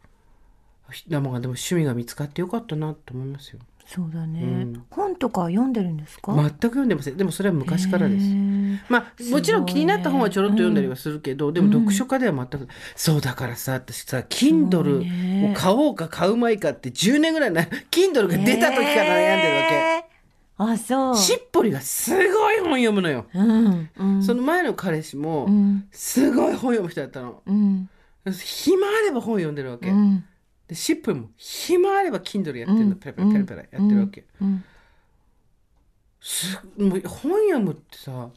[0.90, 3.58] ひでもでも趣味が見つかってよかったなと思いますよ。
[3.86, 4.84] そうだね、うん。
[4.90, 6.32] 本とか読んでるんですか？
[6.34, 7.16] 全く読んでません。
[7.16, 8.26] でもそれは昔からです。
[8.88, 20.04] まあもちろん気になった本はちょろっと読んだりはするけど、でも読書家では全く、そうだからさ私さ Kindle を買おうか買うまいかって10年ぐらいな Kindle が出た時から悩んでるわけ。
[20.60, 21.16] あそう。
[21.16, 23.26] しっぽりがすごい本読むのよ。
[23.32, 24.22] うんうん。
[24.22, 25.86] その前の彼氏もうん。
[25.92, 27.42] すごい本読む人だったの。
[27.46, 27.88] うん
[28.30, 29.88] 暇あれば本読んでるわけ。
[29.88, 30.24] うん。
[30.66, 32.94] でしっぽりも暇あれば Kindle やってるの、うん。
[32.96, 34.24] ペラペラペラペラやってるわけ。
[36.78, 38.28] うんすもう本読むってさ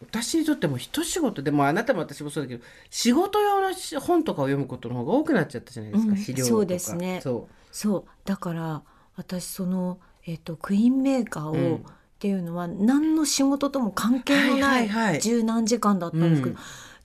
[0.00, 6.48] 私にとっても一仕事でもあなたも私もそうだけど仕事用のし本とかを読むことの方が多くなっちゃったじゃないですか、うん資料とか。
[6.48, 7.20] そうですね。
[7.22, 8.04] そそう。
[8.24, 8.82] だから
[9.16, 11.74] 私その、えっとクイーンメーカーを、うん。
[11.76, 11.80] っ
[12.20, 16.58] ていうのは何の仕事とも関係のなはい十何時間だったんですけど、うん。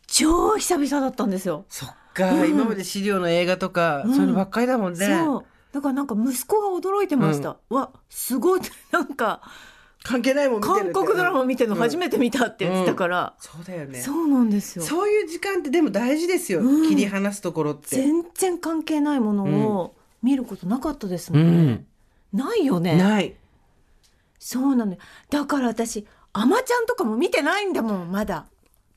[0.07, 1.65] 超久々だったんですよ。
[1.69, 2.49] そっか、うん。
[2.49, 5.05] 今まで資料の映画とか、うんそういうのばっかりだもんね。
[5.05, 7.57] そうだからなんか息子が驚いてました。
[7.69, 8.61] わすごい。
[8.91, 9.41] なんか
[10.03, 10.93] 関係ないもん見てるって。
[10.93, 13.99] 韓国ドラマ見てるの初て、めて見たって言ってたから、そうだよね。
[13.99, 14.85] そうなんですよ。
[14.85, 16.89] そういう時間ってでも大事ですよ、うん。
[16.89, 17.95] 切り離すところって。
[17.95, 21.67] 全然関係ないものを見ることなかったですもうん。
[21.67, 21.85] ね。
[22.31, 22.95] ないよね。
[22.95, 23.35] ない。
[24.39, 24.97] そうなのよ。
[25.29, 28.45] だから私アマちゃんとかも見てないんだもんまだ。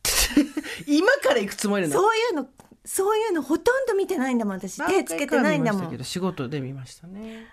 [0.87, 2.01] 今から行くつもりなの？
[2.03, 2.49] そういうの
[2.87, 4.81] そういうのほとんど見てないんだもん私。
[4.87, 6.05] 手つけてないんだもん。
[6.05, 7.45] 仕事で見ましたね。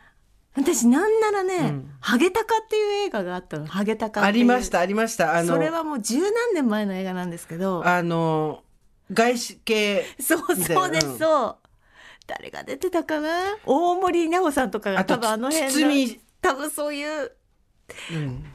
[0.55, 3.65] 私なんならね、うんハゲタカっていう映画があったの。
[3.65, 5.35] ハゲタカありましたありました。
[5.35, 7.85] あのそれはもう十何年前の映画なんですけど。
[7.85, 8.63] あの
[9.11, 11.57] 外資系そうそうです、うんそう。
[12.27, 13.57] 誰が出てたかな？
[13.65, 17.31] 大森奈緒さんとかが多分あの辺の堤多分そういう
[18.13, 18.45] うん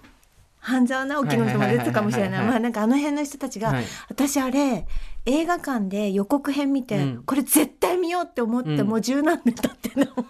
[0.69, 2.47] 半沢直樹の人も出てたかもしれない。
[2.47, 3.85] まあなんかあの辺の人たちが、はい。
[4.09, 4.87] 私あれ
[5.27, 7.23] 映画館で予告編見て、うん。
[7.25, 8.87] これ絶対見ようって思って、うん。
[8.87, 10.25] もう十何年経ってるの。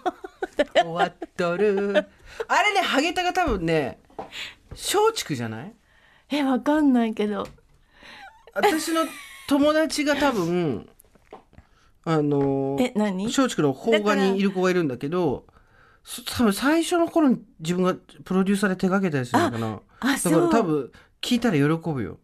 [0.73, 2.07] 終わっとる。
[2.47, 3.99] あれねハゲタが多分ね
[4.71, 5.73] 松竹じゃない？
[6.31, 7.47] えわかんないけど。
[8.53, 9.01] 私の
[9.47, 10.87] 友達が多分
[12.05, 13.25] あのえ何？
[13.27, 15.53] 松竹の邦画にいる子がいるんだけどそ
[16.37, 19.69] 多分最初の頃に自分がプロデューサーで手掛けたりするのかな。
[19.71, 20.49] だからあそう。
[20.49, 20.91] 多分
[21.21, 22.17] 聞いたら喜ぶよ。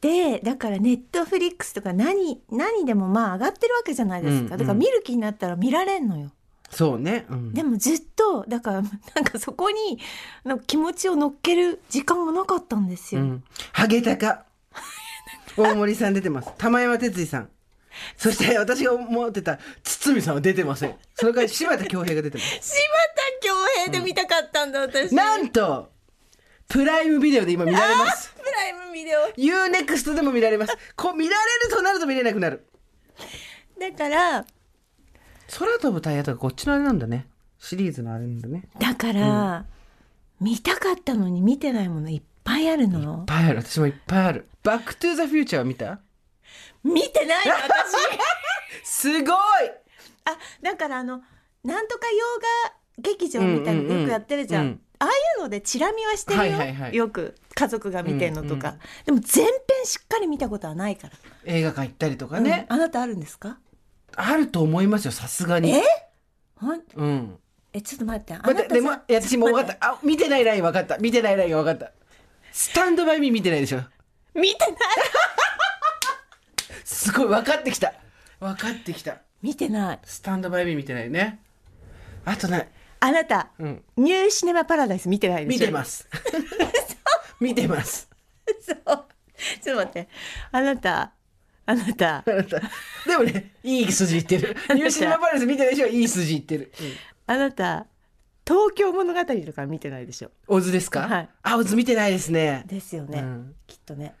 [0.00, 4.50] でだからネットフリックスとか何何でもまあ上がってるわけじゃないですか、うんうん。
[4.50, 6.30] だから見る気になったら見られんのよ。
[6.70, 9.98] そうね、うん、でもずっとだからなんかそこに
[10.46, 14.46] の気持ちを乗っける時間もなかったんですよ、うん、ハゲタカ。
[15.54, 16.50] 大森さん出てます。
[16.56, 17.50] 玉山哲司さん
[18.16, 20.96] そして私が思ってた堤さんは出てません。
[21.14, 22.50] それから柴田恭平が出てます。
[22.50, 22.82] 柴
[23.40, 25.14] 田恭平で見たかったんだ、私。
[25.14, 25.90] なんと
[26.68, 28.34] プライムビデオで今見られます。
[28.34, 29.20] プライムビデオ。
[29.36, 30.76] U-NEXT でも見られます。
[30.96, 32.66] こう見られるとなると見れなくなる。
[33.78, 34.46] だから
[35.58, 37.26] 空飛ぶタイヤとかこっちのあれなんだね。
[37.58, 38.64] シリーズのあれなんだね。
[38.78, 39.64] だから、
[40.40, 43.58] 見たかったのに見てないものいっぱいあるいっのぱいある。
[43.62, 44.48] 私もいっぱいある。
[44.64, 46.00] バックトゥーザフューチャーは見た？
[46.84, 47.96] 見てないの私。
[48.84, 49.36] すごい。
[50.24, 51.22] あだからあの
[51.64, 52.16] なんとか洋
[52.68, 54.68] 画劇場みたいなのよくやってるじゃん、うん。
[54.68, 56.94] うんうんああいうのでチラ見はしてるよ、はいはいはい。
[56.94, 59.52] よく家族が見てんのとか、うんうんでも全編
[59.84, 61.14] しっかり見たことはないから、
[61.44, 62.76] 映画館行ったりとかね、うん。
[62.76, 63.58] あなたあるんですか？
[64.14, 65.72] あると思いますよさすがに。
[65.72, 65.82] え？
[66.54, 66.82] ほん？
[66.94, 67.40] うん。
[67.72, 68.34] えちょっと待って。
[68.34, 69.84] あなた待ってでも私もう分かった。
[69.84, 70.98] あ見てないライン分かった。
[70.98, 71.92] 見てないラインが分かった。
[72.52, 73.80] スタンドバイミー見てないでしょ。
[74.34, 74.76] 見てない
[76.84, 77.92] すごい分かってきた。
[78.40, 79.18] 分かってきた。
[79.42, 79.98] 見てない。
[80.04, 81.40] スタンドバイミー見てないね。
[82.24, 83.82] あとねあなたうん。
[83.96, 86.08] ニューシネマパラダイス見てないでしょ見てます。
[87.40, 88.08] 見てます。
[88.60, 89.04] そうちょっ
[89.62, 90.08] と待って。
[90.52, 91.12] あなた
[91.66, 92.16] あなた。
[92.18, 92.60] あなた。
[93.06, 94.56] でもねいい筋いってる。
[94.74, 96.72] ニューシネマパレス見てないでしょいい筋いってる、
[97.26, 97.86] あなた
[98.46, 100.30] 東京物語とか見てないでしょ？
[100.46, 101.28] オズですか、はい。
[101.42, 102.64] あオズ見てないですね。
[102.66, 103.54] ですよね、うん。
[103.66, 104.14] きっとね。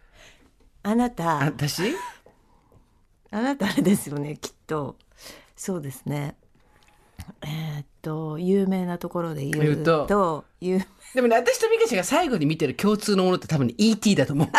[0.82, 1.94] あなあた私？
[3.32, 4.96] あなたあれですよねきっと。
[5.56, 6.36] そうですね。
[7.42, 10.44] えーっと有名なところで言うとと。
[10.60, 10.80] 有
[11.14, 14.48] でもね私とミカシが最後に見てる共通のものって多分ね ET だと思う。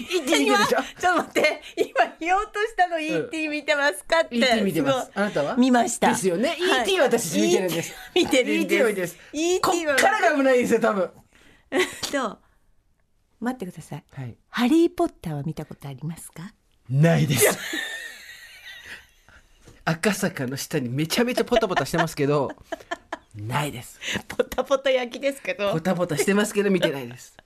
[0.00, 0.58] ET ちょっ
[1.00, 1.62] と待って。
[1.76, 1.86] 今
[2.18, 5.10] 言おうとしたの ET 見てますかって、ET 見てます。
[5.14, 5.56] あなたは？
[5.56, 6.08] 見ました。
[6.08, 6.90] ですよね、はい。
[6.90, 7.94] ET 私見てるんです。
[8.14, 9.16] ET 見てるん ET は見てす。
[9.32, 11.10] ET こっからが危ないですよ多分。
[12.10, 12.38] と
[13.40, 14.04] 待ってください。
[14.12, 14.36] はい。
[14.48, 16.52] ハリーポッターは見たことありますか？
[16.88, 17.58] ないです
[19.90, 22.52] 赤坂の下にめちゃめちゃポタポタしてますけど
[23.34, 23.98] ないです。
[24.28, 25.72] ポタポタ焼きですけど。
[25.72, 27.36] ポタポタしてますけど見てないです。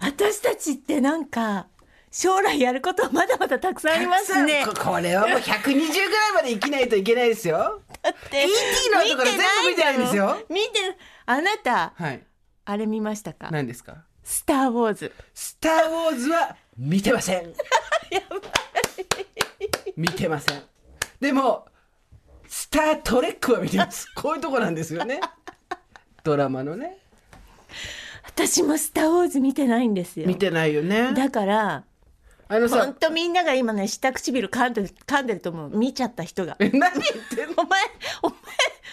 [0.00, 1.66] 私たちってなんか
[2.12, 4.64] 将来やることはまだまだたくさんありますね。
[4.64, 7.82] ここれはもう120ぐらいまで生きないといけないですよ。
[8.02, 8.48] だって ET
[8.94, 10.38] の後から全部見てないんですよ。
[10.48, 12.22] 見てるあなたはい。
[12.64, 13.48] あれ見ましたか？
[13.50, 14.04] 何ですか？
[14.22, 15.12] スター・ウォーズ。
[15.34, 17.52] スター・ウォーズは見てません。
[19.96, 20.62] 見てません
[21.20, 21.66] でも
[22.48, 24.06] スター・トレックは見てます。
[24.14, 25.20] こういうとこなんですよね。
[26.22, 26.98] ドラマのね。
[28.24, 30.26] 私もスター・ウォーズ見てないんですよ。
[30.26, 31.12] 見てないよね。
[31.14, 31.84] だから
[32.48, 36.56] あのさとみんなが今ね下唇噛んでる噛んでると思う見ちゃった人が。
[36.60, 37.62] え何言ってんの？
[37.62, 37.80] お前
[38.22, 38.38] お前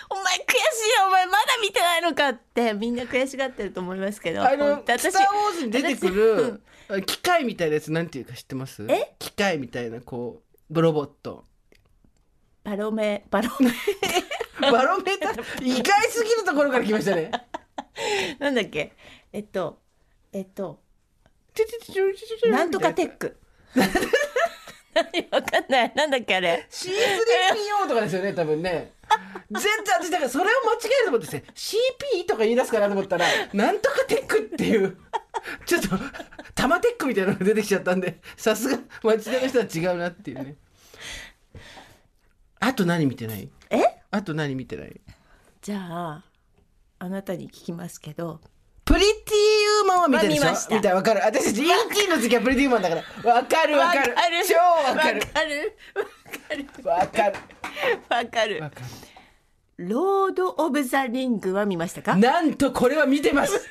[0.10, 0.42] お前悔し
[0.88, 1.08] いよ。
[1.08, 4.44] お前まだ見てないのかってみんな悔しがってると思いますけど。
[4.44, 6.64] あの本当「スター・ウォーズ」に出てくる
[7.06, 8.86] 機械みたいなやつなんていうか知ってます？
[8.90, 9.14] え？
[9.20, 11.46] 機械みたいなこうロボット
[12.64, 13.72] バロメバロメ。
[14.72, 15.66] バロメーター？
[15.66, 17.32] 意外すぎるところから来ましたね。
[18.40, 18.94] なんだっけ？
[19.34, 19.80] えっと
[20.32, 20.80] えっと
[22.50, 23.38] なんとかテック
[23.76, 23.86] 何
[25.32, 28.94] わかんないなんだっけあれ C3PO とかですよね多分ね
[29.52, 34.98] 全然私だからそれを間違えると思ってて CP とか言い出すかなと思ったらなんとかテックっていう
[35.66, 35.90] ちょっと
[36.56, 40.56] タマテックみたいなのが出てきちゃったんでさすが町田の人は違うなっていうね
[42.66, 43.50] あと何見てない？
[43.70, 43.84] え？
[44.10, 45.02] あと何見てない？
[45.62, 46.24] じゃあ
[47.00, 48.40] あなたに聞きますけど
[48.86, 50.44] プリティウーマンは見てるでしょ？
[50.46, 51.22] まあ見たわかる。
[51.24, 53.34] 私たち ET の時はプリティウーマンだから。
[53.34, 54.16] わかるわかる。
[54.48, 55.20] 超わかる。
[55.20, 55.78] わかる。
[56.84, 57.36] わかる。
[58.10, 58.62] わかる。
[58.62, 58.76] わか
[59.78, 62.14] ロード・オブ・ザ・リングは見ましたか？
[62.14, 63.68] るなんとこれは見てます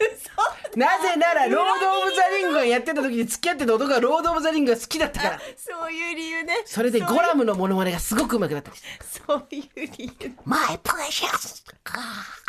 [0.77, 5.41] なぜならロード・オブ・ザ・リングがやってた時に付き合ってた男がロード・オブ・ザ・リングが好きだったから。
[5.57, 6.55] そういう理由ね。
[6.65, 8.89] それでゴラムのモノマネがすごく上手くなったりして
[9.27, 9.63] そういう
[9.99, 11.65] 理由「My precious!」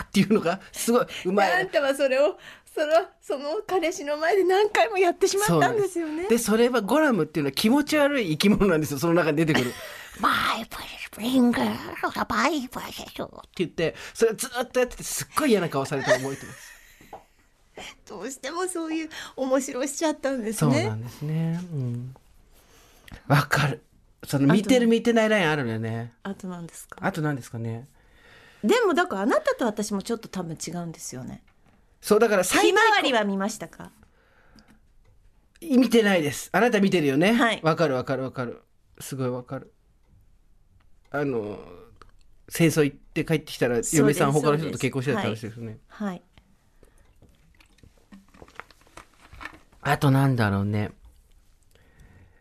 [0.04, 1.08] っていうのがすごい。
[1.26, 2.38] うまいあんたはそれを
[2.74, 6.28] そのその彼氏の前で何回もやってしまったんですよね。
[6.28, 9.00] でそれはゴラムっていうのは気持ち悪い生き物なんですよ。
[9.00, 9.74] その中に出てくる
[10.20, 11.60] 「マイプレシャスリング。
[11.60, 11.66] マ
[12.48, 16.73] イプレシャス」って言ってそれをずっとやっててすっごい嫌な顔されて覚えてます
[18.08, 20.74] どうしてもそういう面白しちゃったんですね。
[20.74, 21.60] そうなんですね。
[21.74, 22.16] うん。
[23.28, 23.82] わかる。
[24.26, 26.14] その見てる見てないラインあるのよね。
[26.24, 26.98] あと何ですか？
[27.02, 27.88] あと何ですかね。
[28.64, 31.44] でもだからあなたと私もちょっと多分違うんですよね。
[32.02, 33.92] そうだからひ最まわりは見ましたか？
[35.62, 36.50] 見てないです。
[36.52, 37.34] あなた見てるよね。
[37.34, 37.60] はい。
[37.64, 38.62] わかるわかるわかる。
[39.00, 39.74] すごいわかる。
[41.12, 41.60] あの
[42.50, 46.22] 戦争行って帰ってきたらす嫁さん他の人と結婚してた話ですよね、はい
[49.84, 50.92] あとなんだろうね。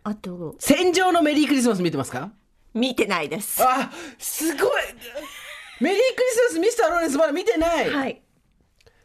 [0.05, 0.57] あと。
[0.59, 2.31] 戦場のメリークリスマス見てますか？
[2.75, 3.63] 見てないです。
[3.63, 4.83] あすごい。
[5.81, 8.23] メリークリスマスミスターローレンスまだ見てない、はい。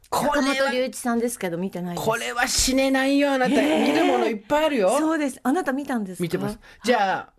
[0.10, 2.08] こ坂れは本龍一さんですけど見てないです。
[2.08, 4.97] これは死ねないよあなた、見るものいっぱいあるよ。
[4.97, 5.39] そうです。
[5.43, 6.23] あなた見たんですか？
[6.23, 6.60] 見てます。
[6.84, 7.34] じゃあ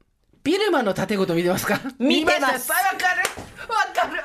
[0.45, 1.81] ビルマの縦ごと見てますか？
[1.99, 2.71] 見てます。
[2.71, 3.23] わかる。
[3.69, 4.23] わかる。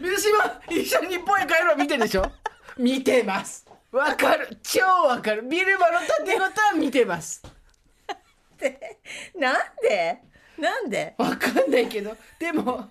[0.00, 2.30] 水島一緒に日本へ帰るの見てるでしょ？
[2.78, 3.63] 見てます
[3.94, 4.58] わかる。
[4.62, 5.42] 超わかる。
[5.42, 7.40] ビルマの縦ごとは見てます。
[9.38, 10.18] なんで？
[10.58, 11.14] なんで？
[11.16, 12.16] わかんないけど。
[12.40, 12.90] でも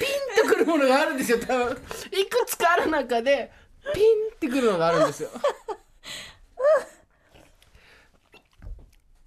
[0.00, 0.06] ピ
[0.42, 1.38] ンとくるものがあるんですよ。
[1.38, 1.80] 多分。
[2.10, 3.52] いくつかある中で
[3.94, 4.02] ピン
[4.34, 5.30] ってくるのがあるんですよ。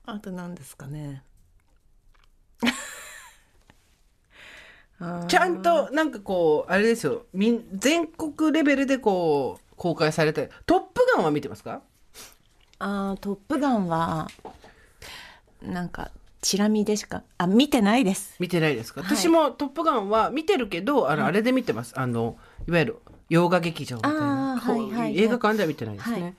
[0.06, 1.24] あと何ですかね？
[5.30, 7.28] ちゃんとなんかこうあれですよ。
[7.34, 11.82] 全国レベルでこう公開されて「トップガン」は見てますか？
[12.80, 14.28] あートップガンは
[15.62, 16.12] なんか
[16.42, 18.36] チラ見でしかあ見てないです。
[18.40, 19.16] 見てないですか、はい。
[19.16, 21.94] 私も「トップガン」は見てるけどあの、あれで見てます。
[21.96, 22.38] あの
[22.68, 22.98] いわゆる
[23.30, 25.18] 洋画劇場みたいな、はいはいはい。
[25.20, 26.36] 映画館では見てないですね、はい。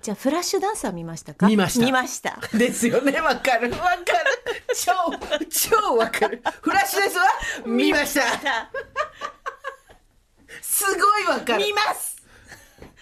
[0.00, 1.46] じゃあフラッシュダンスは見ましたか？
[1.46, 1.84] 見ました。
[1.86, 2.40] 見ました。
[2.56, 3.20] ですよね。
[3.20, 3.70] わかる。
[3.70, 4.02] わかる。
[4.74, 4.92] 超
[5.70, 6.42] 超わかる。
[6.62, 7.24] フラッシュですわ。
[7.66, 8.22] 見ました。
[10.60, 11.64] すごいわかる。
[11.64, 12.11] 見ます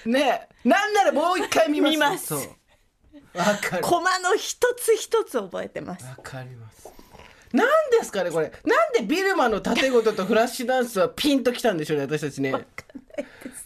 [0.07, 1.93] ねなんならもう一回見ます。
[1.93, 2.35] 見ます。
[2.35, 3.83] わかる。
[3.83, 6.05] コマの一つ一つ覚えてます。
[6.05, 6.89] わかります。
[7.53, 8.53] なんですかねこれ。
[8.65, 12.53] なんでビルマの縦ごととフラッシュダンスはピンときたんでしょうね私たちね。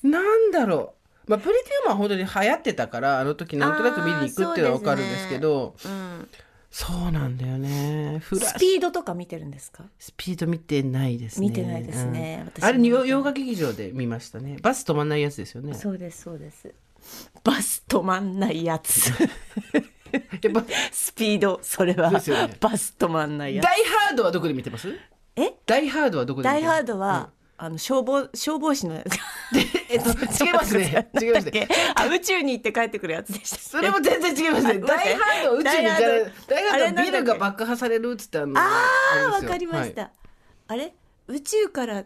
[0.03, 0.95] なんだろ
[1.27, 1.31] う。
[1.31, 5.75] まあプリティウーマンは本当に流行ってたからあの時なんとなく見に行くっていうのはわかるんですけど。
[5.85, 6.29] うん
[6.77, 8.21] そうなんだよね。
[8.21, 9.85] スピードとか見てるんですか？
[9.97, 11.47] スピード見てないですね。
[11.47, 12.65] 見てないですねうん。
[12.65, 14.57] あれ洋洋画劇場で見ましたね。
[14.61, 15.75] バス止まんないやつですよね。
[15.75, 16.75] そうですそうです。
[17.45, 19.09] バス止まんないやつ。
[20.11, 20.65] やっぱ。
[20.91, 22.19] スピードそれは、ね。
[22.59, 23.67] バス止まんないやつ。
[23.67, 24.89] ダイハードはどこで見てます？
[25.37, 25.53] え？
[25.67, 26.77] ダイハードはどこで見ダイてます？
[26.77, 27.31] ハードは、
[27.65, 29.19] あの消防消防士のやつ。
[29.89, 31.09] えっと違いますね。
[31.19, 31.67] 違いますね。
[31.95, 34.83] あ宇宙に行って帰ってくるやつでしたそれも全然違いますね。
[34.85, 36.33] あダイハードは宇宙に行かない。
[36.47, 38.61] ダイハードはビルが爆破されるっつってあの。
[38.61, 38.83] あ
[39.29, 39.95] あわかりまし。
[39.95, 40.11] た、はい
[40.67, 40.95] あれ？
[41.29, 42.05] 宇宙から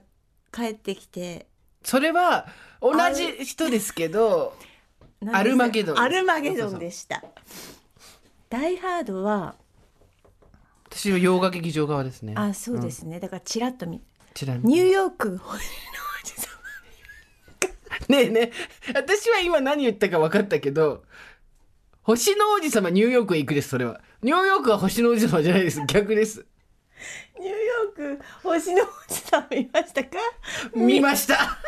[0.53, 1.49] 帰ってきて。
[1.83, 2.47] それは
[2.81, 4.57] 同じ人ですけど、
[5.33, 7.25] アルマゲドンアルマゲドンでした。
[8.49, 9.57] ダイハードは
[10.85, 12.35] 私は洋画劇場側ですね。
[12.37, 14.01] あそうですね、だからチラッと見
[14.39, 15.59] ちらニューヨーク星の王
[16.25, 16.47] 子様
[18.09, 18.53] ねえねえ、
[18.95, 21.03] 私は今何言ったか分かったけど、
[22.03, 24.01] 星の王子様ニューヨークへ行くです、それは。
[24.23, 25.83] ニューヨークは星の王子様じゃないです。
[25.89, 26.47] 逆です。
[27.41, 30.11] ニューヨーク星の王子様見ましたか？
[30.73, 31.35] 見ました。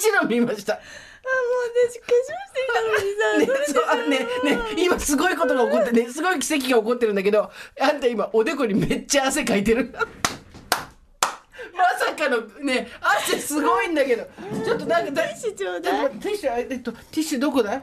[0.00, 0.80] ちろん見ました。
[1.24, 7.50] あもう私化粧してたのにさ、ね、そうあねね今すごいことが起こってねすごい奇跡が起こってるんだけど
[7.80, 9.94] あんた今おでこにめっちゃ汗かいてる。
[11.76, 14.28] まさかのね汗すごいんだけど。
[14.64, 17.82] ちょっとなんかだティッシュちょうだいティッシュあえっとティッシュどこだ？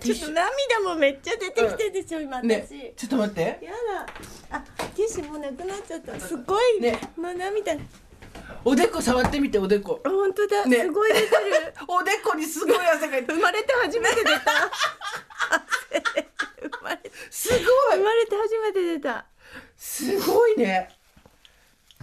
[0.00, 3.40] ちょっと涙もめっちゃ出てきてるでしょ、今私、ねちょっと待って。
[3.62, 3.70] や
[4.50, 4.58] だ。
[4.58, 4.60] あ
[4.94, 6.20] ティッシュもうなくなっちゃった。
[6.20, 6.98] すごいね。
[7.16, 7.74] もう涙
[8.64, 10.00] おでこ触ってみておでこ。
[10.04, 10.78] あ本当だ、ね。
[10.82, 11.74] すごい出てる。
[11.86, 13.32] おでこにすごい汗かいて。
[13.32, 14.40] る生まれて初めて出た。
[16.62, 17.12] 生まれて。
[17.30, 17.60] すごい
[17.96, 19.26] 生まれて初めて出た。
[19.76, 20.88] すごいね。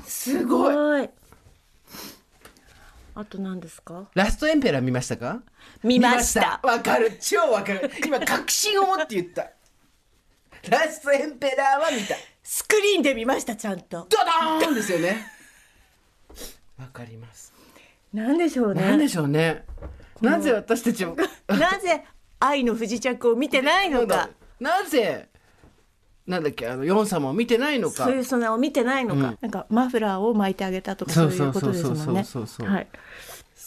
[0.06, 1.04] すごい。
[1.06, 1.10] い。
[3.14, 4.10] あと何ですか？
[4.14, 5.42] ラストエンペラー見ましたか？
[5.84, 6.60] 見ました。
[6.64, 7.18] わかる。
[7.20, 7.92] 超わかる。
[8.06, 9.50] 今確信を持って言った。
[10.70, 12.16] ラストエンペラーは見た。
[12.44, 14.08] スクリーンで見ましたちゃんと。
[14.10, 14.18] ド
[14.60, 15.41] ドーンですよね
[16.82, 17.54] わかります。
[18.12, 18.82] なんでしょうね。
[18.82, 19.64] なんでしょうね。
[20.20, 21.16] なぜ私たちも
[21.48, 22.04] なぜ
[22.40, 24.30] 愛の不時着を見てないのか。
[24.60, 25.30] なぜ
[26.28, 28.06] なんだっけあのヨン様を見てないのか。
[28.06, 29.38] そういうそのを見てないのか、うん。
[29.42, 32.26] なんかマフラーを巻いてあげたとかそそうういうことですもんね。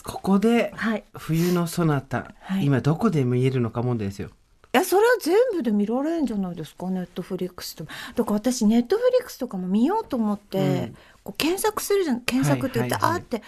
[0.03, 1.05] ここではい。
[1.17, 2.65] 冬のソナタ、はい。
[2.65, 4.31] 今どこで見えるのか問題ですよ
[4.75, 6.91] いやそれは全部で見られるんじゃないですか？
[6.91, 10.97] ネットフリックスとだから私ネットフリックスとかも見ようと思って、うん。
[11.23, 12.21] こう検索するじゃん。
[12.23, 13.21] 検索って言って、はいはいはい。
[13.21, 13.43] あーって。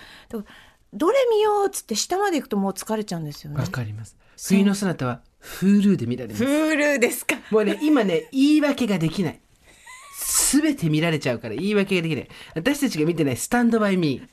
[0.94, 3.58] どれ見ようっつって下まで行くともう疲れちゃうんですよね。
[3.58, 4.16] わかります。
[4.48, 5.20] 冬のソナタは
[5.60, 6.44] Hulu で見られます。
[6.44, 7.36] Hulu ですか？
[7.50, 9.40] もうね、今ね、言い訳ができない。
[10.16, 12.28] すべて見られちゃうから言い訳ができない。
[12.54, 14.28] 私たちが見てないスタンドバイミー。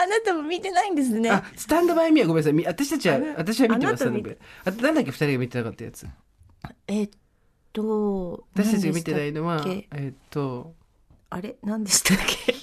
[0.00, 2.64] あなたも見てないんですねあ、スタンドバイミーはごめんなさいみ。
[2.66, 4.04] 私たちは私は見てます。
[4.04, 6.06] スタあなた見ンドバイあと、なんだっけ、二人が見てなかったやつ？
[6.86, 7.10] えっ
[7.72, 10.04] と私たちが見てないのは何、でしたっけ？
[10.04, 10.74] えっと、
[11.30, 11.56] あれ？
[11.62, 12.54] 何でしたっけ？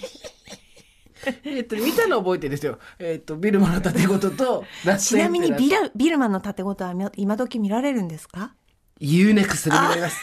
[1.43, 2.77] えっと、見たの覚えてるんですよ。
[2.99, 8.53] えっと、ビルマの盾事と、 ラスちなみにビラビルマンの盾事は今今時見られるんですか
[9.01, 10.21] ？UNEXT で見られます。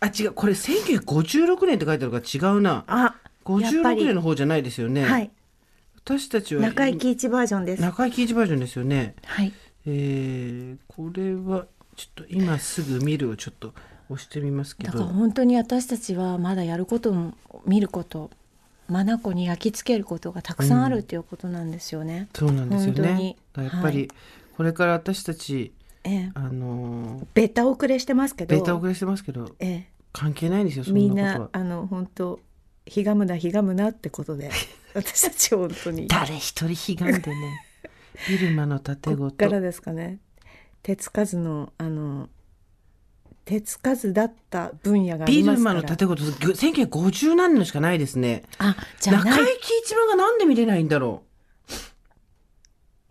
[0.00, 0.32] あ、違う。
[0.32, 2.84] これ1956年って書いてあるから違うな。
[2.86, 5.04] あやっぱ56り年の方じゃないですよね。
[5.04, 5.30] はい
[6.04, 7.82] 私たちは、中井貴一バージョンです。
[7.82, 9.14] 中井貴一バージョンですよね。
[9.24, 9.52] はい。
[9.86, 13.72] えー、これはちょっと今すぐ見るをちょっと
[14.08, 17.34] 押してみますけだからど本当に私たちはまだやることも
[17.66, 18.30] 見ること
[18.88, 22.28] 眼に焼き付けることがたくさんあるっていうことなんですよね。
[22.34, 23.36] そうなんですよね。
[23.56, 24.08] やっぱり、はい。
[24.56, 25.72] これから私たち
[26.04, 28.54] ええ、あのーベタ遅れしてますけど。
[28.54, 31.50] ベータ遅れしてますけどえ関係ないんですよえ、みんそんなことは。
[31.52, 32.40] なあの本当
[32.86, 34.50] ひがむなひがむなってことで。
[34.94, 36.06] 私たち本当に。
[36.08, 37.66] 誰一人ひがんでね。
[38.28, 40.18] ビルマの盾こごっからですかね。
[40.82, 42.28] 手つかずのあの
[43.44, 48.42] 手つかずだった分野がビルマの盾ごと1950何年しかないですね。
[48.58, 51.22] あじゃあ中井貴一郎がなんで見れないんだろ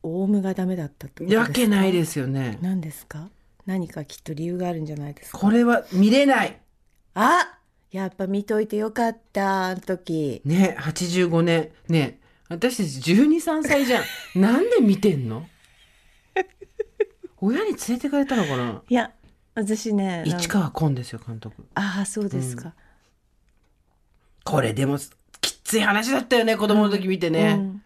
[0.04, 1.42] オウムがダメだったってことうですか？
[1.42, 2.58] わけないですよね。
[2.62, 3.30] 何ですか？
[3.66, 5.38] 何かきっと理由があるんじゃないですか？
[5.38, 6.60] これは見れない。
[7.14, 7.60] あ
[7.92, 10.42] やっぱ見といてよかったあの時。
[10.46, 11.72] ね85年。
[11.88, 12.20] ね
[12.50, 14.04] 私たち123歳じゃん。
[14.40, 15.48] なんで見てんの？
[17.38, 18.82] 親に連れてかれたのかな？
[18.88, 19.12] いや
[19.56, 21.66] 私ね市川崑ですよ監督。
[21.76, 22.74] ああそうですか、
[24.44, 24.98] これでも
[25.42, 27.84] きっつい話だったよね子供の時見てね、うん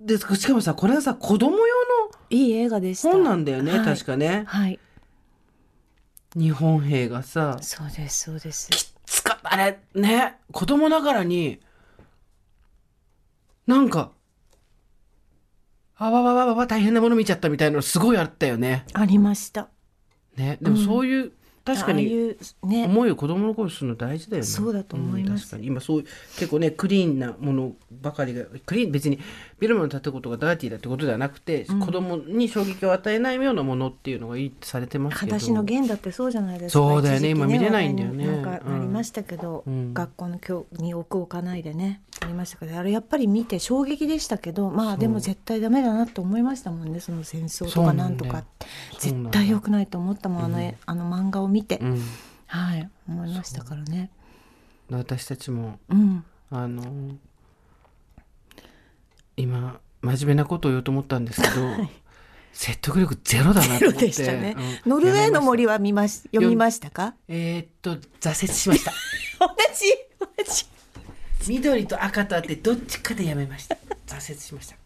[0.00, 1.66] でしかもさこれはさ子供用の
[2.28, 3.10] いい映画でした。
[3.10, 3.84] 本なんだよね、はい。
[3.84, 4.44] 確かね。
[4.46, 4.78] はい。
[6.36, 7.58] 日本兵がさ。
[7.62, 8.93] そうですそうです
[9.44, 11.60] あれね子供ながらに
[13.66, 14.12] なんか
[15.96, 18.84] あわわわわわ大変なもの見ちゃったみたいなのすごいあったよね。
[18.94, 19.68] ありました。
[20.36, 21.32] ねでもそういう、
[21.64, 22.84] 確かにね。
[22.84, 24.46] 思いを子供の頃するの大事だよね。
[24.46, 25.40] そうだと思います。
[25.40, 25.66] ん確かに。
[25.66, 26.04] 今そういう
[26.36, 29.18] 結構ねクリーンなものばかりがクリーン別に
[29.58, 35.32] ビルマの建ことがダーティーだってことではなくて、子供に衝撃を与えないようなものっていうのがいいってされてますけど。
[35.32, 36.78] 裸足の弦だってそうじゃないですか。
[36.78, 37.30] そうだよね。
[37.30, 38.26] 一時期今見れないんだよね。
[38.26, 39.94] なんかなりましたけど、うん。
[39.94, 48.44] 学校の教に置く置かないでねありましたけどあれやっぱり見て衝撃でしたけどまあでも絶対ダメだなと思いましたもんねその戦争とかなんとか。
[48.98, 52.02] 絶対良くないと思ったもんあの,、絵あの漫画を見て、うん。
[52.48, 52.90] はい。
[53.08, 54.10] 思いましたからね。
[54.90, 56.24] 私たちもうん。
[56.50, 57.14] あの
[59.36, 61.54] 今真面目なことを言おうと思ったんですけど、
[62.52, 64.08] 説得力ゼロだなと思って。
[64.36, 64.90] ね、うん。
[64.90, 67.14] ノルウェーの森やは見まし読みましたか？
[67.28, 68.90] えーっと挫折しました。
[69.38, 70.66] 同じ同じ。
[71.48, 73.76] 緑と赤とあってどっちかでやめました。
[74.06, 74.76] 挫折しました。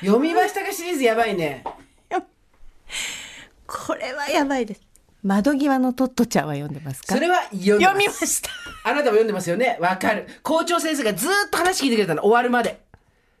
[0.00, 0.70] 読みましたか？
[0.72, 1.64] シリーズやばいね。
[3.66, 4.80] これはやばいです
[5.22, 7.14] 窓際のトットちゃんは読んでますか？
[7.14, 8.50] それは読んで読みました。
[8.84, 9.78] あなたも読んでますよね？
[9.80, 10.26] わかる。
[10.42, 12.22] 校長先生がずーっと話聞いてくれたの。
[12.22, 12.80] 終わるまで。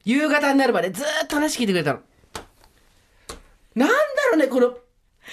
[0.04, 2.00] 夕方になるまでずーっと話聞いてくれたの。
[3.74, 3.94] なんだ
[4.32, 4.76] ろうね、この、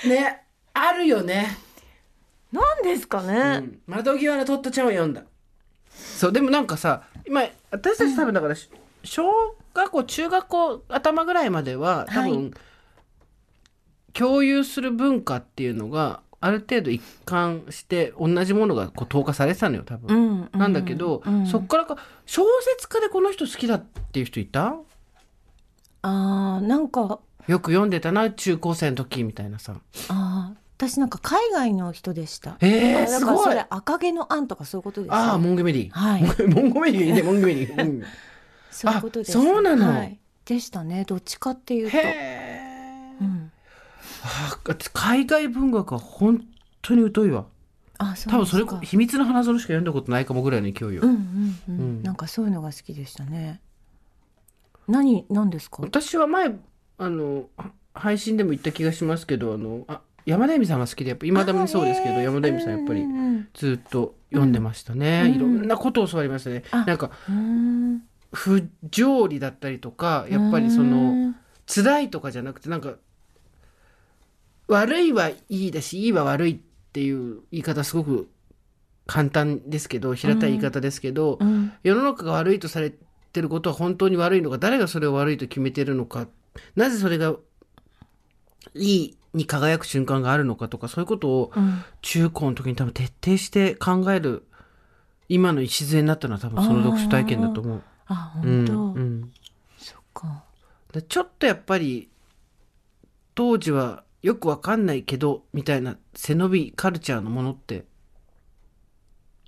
[0.10, 0.44] ね、
[0.74, 1.58] あるよね。
[2.52, 3.58] なんですかうね。
[3.58, 5.24] ん、窓際のトットちゃんを読んだ。
[5.90, 7.42] そう、でもなんかさ、今、
[7.72, 8.70] 私たち多分だから、し
[9.04, 9.30] 小
[9.74, 12.52] 学校、中学校頭ぐらいまでは、多分、はい。
[14.14, 21.48] 共有する文化っていうのが、ある程度一貫して同じものがこう投下されてたのよ多分、うんなんだけど、うん。
[21.48, 22.44] そっからか小
[22.76, 24.76] 説家でこの人好きだっていう人いた？
[26.04, 27.20] あーなんか。
[27.48, 29.76] よく読んでたな中高生の時みたいなさ。
[30.10, 32.58] あー私なんか海外の人でした。
[32.62, 35.16] えー、あだすごそれ赤毛のアンとかそういうことですよ。
[35.16, 36.24] ああモンゴメリー、はい。
[36.48, 38.04] モンゴメリーいいねモンゴメリー、うん。
[38.70, 39.32] そういうことです。
[39.32, 39.90] そうなの。
[39.90, 41.04] はい、でしたね。
[41.06, 41.98] どっちかっていうと。
[41.98, 42.47] へ
[44.94, 46.46] 海外文学は本
[46.82, 47.46] 当に疎いわ。
[47.98, 52.04] あ、そう多分それ秘密の花園しか読んだことないかもぐらいの勢いよ、うんうんうん、うん。
[52.04, 53.60] なんかそういうのが好きでしたね。
[54.88, 55.82] 何何ですか？
[55.82, 56.56] 私は前
[56.98, 63.04] あのは配信でも言った気がしますけどあのあ山田恵美さんが好きでやっぱ今でもそうですけど山田恵美さんやっぱり
[63.54, 68.04] ずっと読んでましたね、うんいろんなことを教わりましたね、あなんかうん。
[68.34, 71.34] 不条理だったりとかやっぱりその
[71.66, 72.96] 辛いとかじゃなくてなんか
[74.68, 76.58] 悪いはいいだしいいは悪いっ
[76.92, 78.30] ていう言い方すごく
[79.06, 81.72] 簡単ですけど平たい言い方ですけど、うん。
[81.84, 82.92] 世の中が悪いとされ
[83.32, 86.28] てることは本当に悪いのか誰がそれを悪いと決めてるのか
[86.76, 87.36] なぜそれが
[88.76, 91.84] いいに輝く瞬間があるのかとかそういうことをうん。
[92.02, 94.46] 中高の時に多分徹底して考える
[95.30, 97.84] 今の礎になったのは多分その読書体験だと思う。
[98.08, 99.32] あうん本当、うん
[99.78, 100.44] そっか。
[100.94, 102.10] でちょっとやっぱり
[103.36, 107.86] 当時はよくわかんないけどみたいな背伸びカルチャーのものって。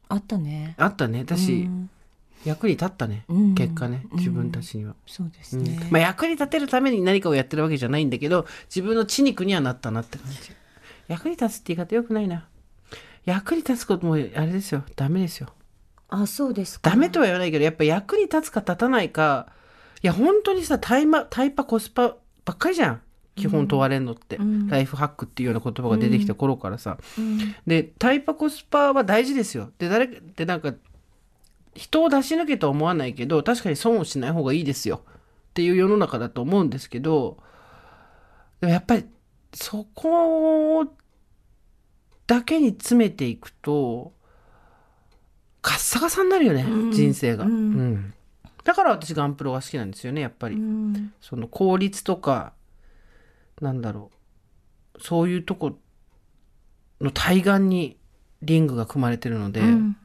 [0.07, 0.73] あったね。
[0.77, 1.19] あったね。
[1.19, 1.89] 私、うん。
[2.45, 3.55] 役に立ったね、うん。
[3.55, 4.05] 結果ね。
[4.09, 4.17] うん。
[4.19, 4.95] 自分たちには。
[5.05, 5.65] そうですうん。
[5.65, 5.89] ね。
[5.91, 10.37] まあ、役に立てるために何かをやってるわけじゃないんだけど自分の血肉にはなったなって感じ。
[11.09, 12.47] 役に立つって言い方よくないな。
[13.25, 14.85] 役に立つこともあれですよ。
[14.95, 15.49] ダメですよ。
[16.07, 16.89] あ、そうですか。
[16.89, 19.51] ダメとは言わないけどやっぱ役に立つか立たないか。
[20.01, 22.15] いや本当にさタイマタイパコスパ
[22.45, 23.01] ばっかりじゃん
[23.39, 24.67] 基本問われんのって、うん。
[24.67, 27.55] ライフハックっていうような言葉が出てきた頃からさ、うん。
[27.65, 29.71] でタイパコスパは大事ですよ。
[29.77, 30.73] で誰でなんか
[31.75, 35.01] 人を出し抜けとは思わないけど確かに損をしない方がいいですよ。
[35.05, 37.37] っていう世の中だと思うんですけど
[38.61, 39.05] でもやっぱり
[39.53, 40.85] そこ
[42.27, 44.13] だけに詰めていくと
[45.61, 46.91] カッサカサになるよね、うん。
[46.91, 47.51] 人生が、うん。
[47.51, 48.13] うん。
[48.63, 51.13] だから私ガンプロが好きなんですよねやっぱり、うん。
[51.21, 52.53] その効率とか
[53.61, 54.11] なんだろ
[54.95, 55.01] う。
[55.01, 55.77] そういうとこ
[57.01, 57.97] の対岸に
[58.41, 59.97] リングが組まれてるので、うん。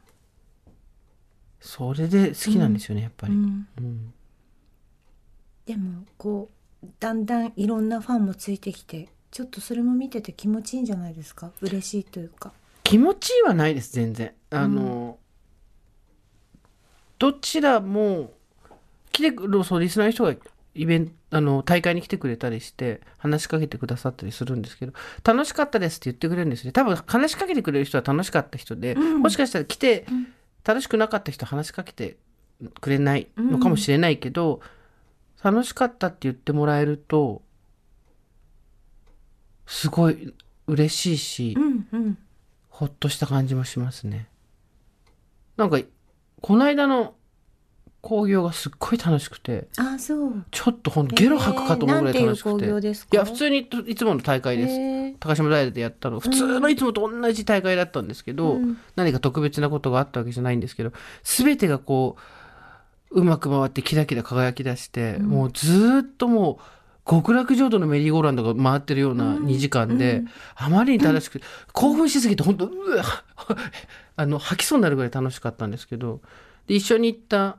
[1.60, 3.34] それで好きなんですよね、やっぱり、
[5.64, 6.50] でもこ
[6.82, 11.52] うだんだんいろんなファンもついてきてちょっとそれも見てて気持ちいいんじゃないですか？
[11.62, 12.52] 嬉しいというか。
[12.82, 14.34] 気持ちいいはないです全然。
[14.50, 15.18] あの、
[17.18, 18.34] どちらも
[19.10, 20.34] 来てくるそうリスナーの人が
[20.74, 24.92] イベントあの大会に来てくれたりして話しかけてくださったりするんですけど
[25.24, 26.70] 楽しかったですって言ってくれるんですね。
[26.72, 29.20] 多分話しかけてくれる人は楽しかった人で、うん。
[29.20, 30.28] もしかしたら来てうん。
[30.64, 32.16] 楽しくなかった人は話しかけて
[32.80, 34.60] くれないのかもしれないけど、
[35.42, 37.42] 楽しかったって言ってもらえると
[39.66, 40.32] すごい
[40.66, 42.18] 嬉しいし、うんうん。
[42.68, 44.28] ほっとした感じもしますね。
[45.56, 45.78] なんか、
[46.40, 47.14] この間の
[48.04, 50.44] 興行がすっごい楽しくて、あそう。
[50.50, 52.66] ちょっとほんとゲロ吐くかと思うぐらい楽しくて。
[52.66, 54.72] えーいや、普通にいつもの大会です。
[54.74, 55.14] へー。
[55.18, 56.20] 高島平でやったの。
[56.20, 58.76] 普通のいつもと同じ大会だったんですけど、うん。
[58.94, 60.92] 何か特別なことがあったわけじゃないんですけど、
[61.22, 62.16] すべてがこ
[63.10, 65.26] う、うまく回ってキラキラ輝き出して、うん。
[65.26, 70.28] もうずーっともう、極楽浄土のメリーゴーランドが回ってるような2時間で、うん。
[70.56, 73.04] あまりに楽しくて、興奮しすぎて本当うわ
[74.16, 76.20] あの吐きそうになるぐらい楽しかったんですけど
[76.66, 77.58] で一緒に行った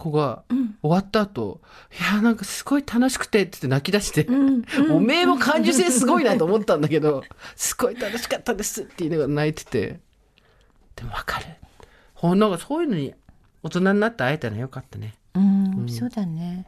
[0.00, 0.76] 子がうん。
[0.82, 1.60] 終わった後
[2.00, 4.92] いやなんかすごい楽しくて」って泣き出して、うんうん。
[4.96, 7.22] おめえも感受性すごいなと思ったんだけど
[7.54, 10.00] 「すごい楽しかったです」って言いながら泣いてて
[10.96, 11.46] でも分かる。
[12.14, 13.14] ほんなんかそういうのに
[13.62, 15.14] 大人になって会えたのよかったね。
[15.34, 15.80] うん。
[15.80, 15.88] うん。
[15.88, 16.66] そうだね。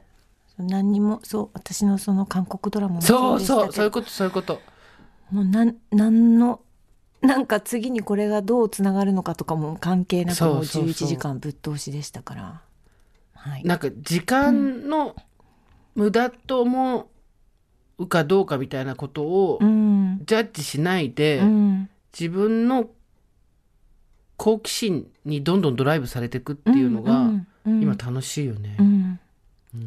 [0.58, 4.60] 何にもそう私のその韓国ドラマもそうそうそういうことそういうこと。
[5.30, 6.60] もうなんなんの
[7.22, 12.60] なんか次にこれがどうつながるのかとかも関係なくもう11時間ぶっ通しでしたから
[13.42, 13.64] はい。
[13.64, 15.16] なんか時間の
[15.94, 17.10] 無駄と思
[17.98, 20.22] うかどうかみたいなことをうん。
[20.24, 21.90] ジャッジしないで、うん。
[22.18, 22.88] 自分の
[24.36, 27.30] 好奇心にどんどんドライブされていくっていうのが、
[27.64, 28.76] 今楽しいよね。
[28.78, 29.18] うん。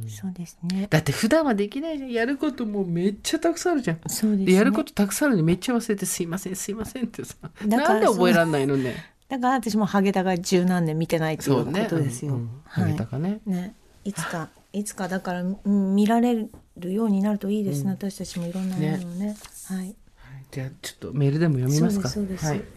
[0.09, 0.87] そうですね。
[0.89, 2.11] だって普段はできないじゃん。
[2.11, 3.99] やることもめっちゃたくさんあるじゃん。
[4.07, 4.45] そうですね。
[4.47, 7.35] でやることたくさんあるのにめっちゃ忘れて「すいませんすいません」ってさ。
[7.65, 12.83] なんで覚えらんないのねだから私もハゲタが十何年見てないっていうことですよ、うんうんはい。
[12.83, 13.39] ハゲタカね。
[13.45, 13.75] ね。
[14.03, 16.47] いつかいつかだからうん見られ
[16.77, 19.35] るようになるといいですね、私たちもいろんなものをね。
[19.67, 19.95] はい。
[20.51, 22.09] じゃあちょっとメールでも読みますか。
[22.09, 22.63] そうですそうです。
[22.63, 22.74] はい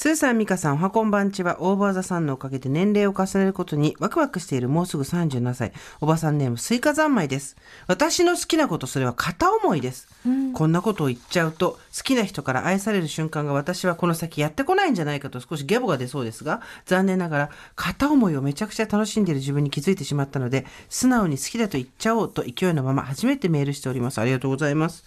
[0.00, 7.54] スーさん、ミカさん、おはこんばんちは、オーバーザさんのおかげで年齢を重ねることにワクワクしているもうすぐ37歳、おばさんネーム、スイカ三昧です。
[7.86, 10.08] 私の好きなこと、それは片思いです。
[10.54, 24.18] こんなことを言っちゃうと、好きな人から愛される瞬間が私はこの先やってこないんじゃないかと少しゲボが出そうですが、残念ながら、片思いをめちゃくちゃ楽しんでいる自分に気づいてしまったので、素直に好きだと言っちゃおうと勢いのまま初めてメールしております。
[24.18, 25.04] ありがとうございます。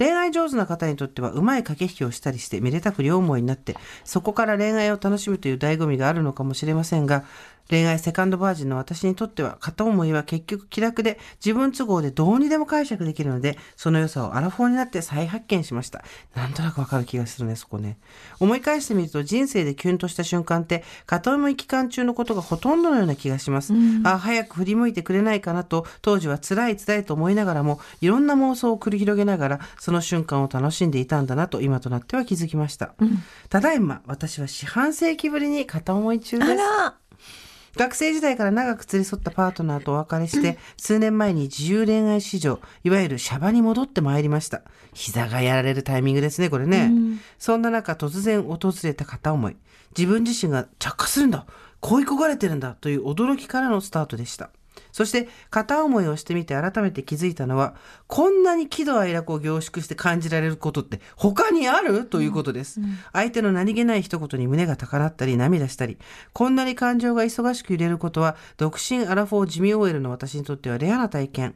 [0.00, 7.24] 恋愛上手な方にとってはうまい駆け引きをしたりしてめでたく両思いになってそこから恋愛を楽しむという醍醐味があるのかもしれませんが
[7.70, 16.02] 恋愛セカンドバージンの私にとっては片思いは結局気楽で自分都合でどうにでも解釈できるのでその良さをアラフォーになって再発見しました。
[16.34, 17.98] なんとなくわかる気がするねそこね。
[18.40, 23.72] 思い返してみると人生でキュンとした瞬間って片思い期間中のことがほとんどのような気がします、
[24.04, 32.94] あ早く振り向いてくれないかなと当時は辛い辛いと思いながらもいろんな妄想を繰り広げながらその瞬間を楽しんでいたんだなと今となっては気づきました、
[33.48, 36.50] ただいま私は四半世紀ぶりに片思い中です。
[36.50, 36.99] あら
[37.76, 44.62] 学生時代から長く連れ添ったパートナーとお別れして、数年前に自由恋愛市場、いわゆるシャバに戻ってまいりました。
[44.92, 46.92] 膝がやられるタイミングですね、これね。
[47.38, 49.56] そんな中、突然訪れた片思い。
[49.96, 51.46] 自分自身が着火するんだ
[51.80, 54.50] 恋焦がれてるんだという驚きからのスタートでした。
[54.92, 57.74] そして、片思いをしてみて改めて気づいたのは、
[58.06, 62.06] こんなに喜怒哀楽を凝縮して感じられることって他にある？
[62.06, 62.80] ということです。
[63.12, 65.98] 相手の何気ない一言に胸が高鳴ったり涙したり、
[66.32, 71.54] こんなに感情が忙しく揺れることは、独身アラフォー地味 OL の私にとってはレアな体験。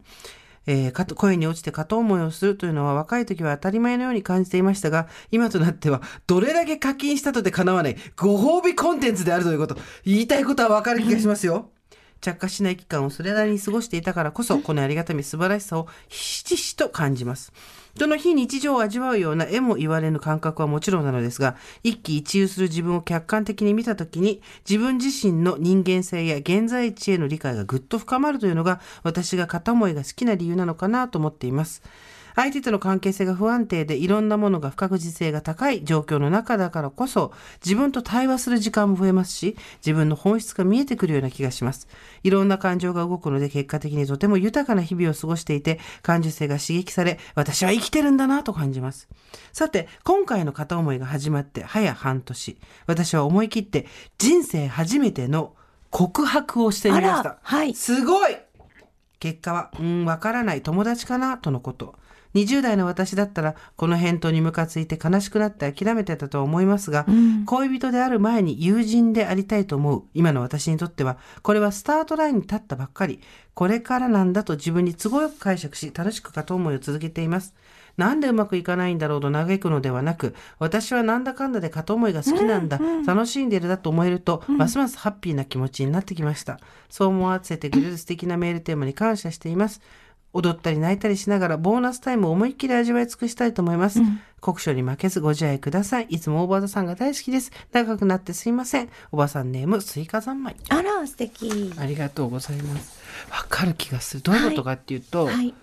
[0.66, 9.76] えーかと恋に落ちて片思いをするというのは若い時は当たり前のように感じていましたが、今となってはどれだけ課金したとて叶わないご褒美コンテンツであるということ。
[10.06, 11.68] 言いたいことはわかる気がしますよ。
[12.24, 17.52] 着火しない期間をそれなりに過ごしていたからこそ、このありがたみ素晴らしさをひしひしと感じます。
[17.98, 31.82] その非日常を味わうような絵も言われぬ感覚はもちろんなのですが、一喜一憂する自分を客観的に見たときに、自分自身の人間性や現在地への理解がぐっと深まるというのが、私が片思いが好きな理由なのかなと思っています。
[32.34, 37.32] 相手との関係性が不安定でいろんなものが不確実性が高い状況の中だからこそ
[37.64, 41.88] 自分と対話する時間も増えますし自分の本質が見えてくるような気がします。
[42.22, 49.08] いろんな感情が動くので結果的にとても豊かな日々を過ごしていて感受性が刺激され私は生きてるんだなと感じます。
[49.52, 53.86] さて今回の片思いが始まって早半年私は思い切って
[54.18, 55.54] 人生初めての
[55.90, 57.38] 告白をしてみました。
[57.42, 58.36] はいすごい
[59.20, 61.94] 結果は、うん、わからない友達かなとのこと。
[62.34, 67.06] 20代の私だったら、この返答にムカついて悲しくなって諦めてたとは思いますが、
[67.46, 73.20] 恋人である前に友人でありたいと思う今の私にとっては、これはスタートラインに立ったばっかり、
[73.54, 77.54] これからなんだと自分に都合よく解釈し、楽しく片思いを続けています。
[77.96, 86.58] なんでうまくいかないんだろうと嘆くのではなく、私はなんだかんだで片思いが好きなんだ、楽しんでるだと思えると、ますますハッピーな気持ちになってきました。
[86.88, 89.80] そう思わせてくれる素敵なメールテーマに感謝しています。
[90.34, 94.00] 踊ったり泣いたりしながらボーナスタイムを思いっきり味わい尽くしたいと思います。
[94.40, 96.06] 国書に負けずご自愛ください。
[96.10, 97.50] いつも大場田さんが大好きです。
[97.72, 98.90] 長くなってすいません。
[99.12, 100.56] おばさんネームスイカ三昧。
[100.68, 102.98] あら素敵ありがとうございます。
[103.30, 104.22] わかる気がする。
[104.22, 105.54] どういうことかっていうと、はい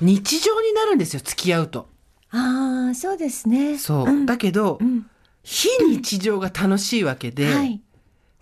[0.00, 1.88] 日常になるんですよ、付き合うと。
[2.30, 4.10] ああそうですねそう。
[4.10, 5.06] んだけど、うん
[5.42, 7.80] 非日常が楽しいわけで、はい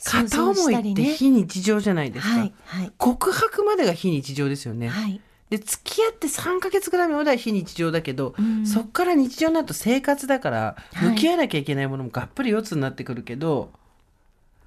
[0.05, 2.39] 片思いって非日常じゃないですか。
[2.39, 4.89] はいはい告白までが非日常ですよね。
[4.89, 8.66] はいで付き合って3ヶ月ぐらいまでは非日常だけど、うん。
[8.66, 11.11] そっから日常になると生活だからはい。
[11.11, 13.70] 向き合わなきゃいけないものもがっぷり四つになってくるけど、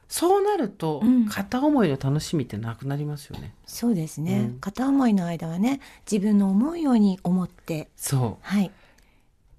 [0.08, 1.28] そうなるとうん。
[1.28, 3.54] 片思いの楽しみってなくなりますよね。
[3.66, 4.60] そうですね、うん。
[4.60, 8.46] 片思いの間はね自分の思うように思ってそう。
[8.46, 8.72] はい。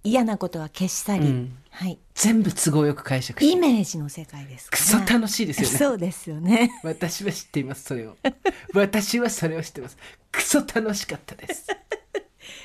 [0.04, 3.42] 嫌なことは消し去り、うんはい全部都合よく解釈。
[3.42, 5.78] イメージの世界ですかくらそ楽しいですよね。
[5.78, 8.16] そうですよね 私は知っています、それを。
[8.74, 9.96] 私はそれを知ってます。
[10.30, 11.66] くそ楽しかったです。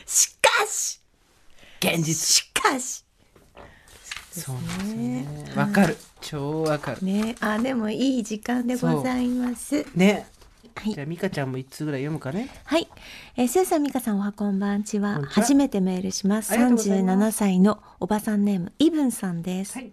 [0.05, 0.99] しかし
[1.79, 2.27] 現実。
[2.27, 3.05] しかし
[4.31, 5.25] そうですよね。
[5.47, 5.97] はいわかる。
[6.21, 7.03] 超わかる。
[7.03, 10.27] ねあでもいい時間でございますね。
[10.77, 12.49] はいじゃあ、ミカちゃんも一通ぐらい読むかね。
[12.65, 12.87] はい、
[13.35, 19.91] えー、スーさん美香さんおはこんばんちは初めてメールしますありがとうございます37歳のおばさんネームイブンさんです、はい。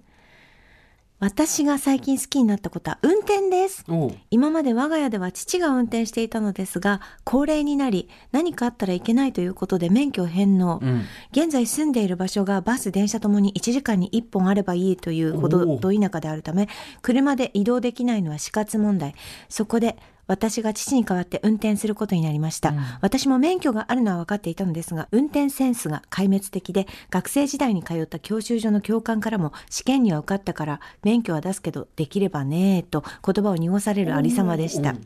[1.21, 3.87] 私が最近好きになったことは運転です。
[4.31, 10.81] 今まで我が家では父が運転していたのですが、高齢になり、何かあったらいけないということで免許を返納。
[10.83, 16.69] うん現在住んでいる場所がバス、電車ともに1時間に1本あればいいというほどど田舎であるため、
[17.01, 19.15] 車で移動できないのは死活問題。
[19.49, 22.71] そこで、私が父に代わって運転することになりました。
[22.71, 35.05] うん私も免許があるのは分かっていたのですが、運転センスが壊滅的で、学生時代に通った教習所の教官からも、試験には受かったから、免許は出すけど、できればねーと言葉を濁されるありさまでしたうん。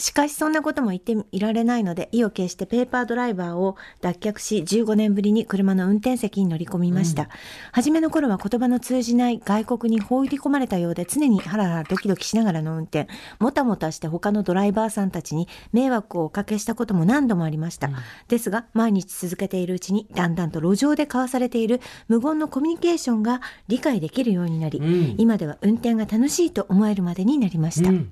[0.00, 7.28] しかしそんなことも言っていられないので意を決してペーパードライバーを脱却し15年ぶりに車の運転席に乗り込みました、
[7.70, 13.08] 初めの頃は言葉の通じない外国に放り込まれたようで常にハラハラドキドキしながらの運転。
[13.38, 17.90] もたもたして他のドライバーさんたちに迷惑をおかけしたことも何度もありました、
[18.28, 25.14] ですが毎日続けているうちにだんだんと路上で交わされている無言のコミュニケーションが理解できるようになり、うん。
[25.18, 28.10] 今では運転が楽しいと思えるまでになりました、うん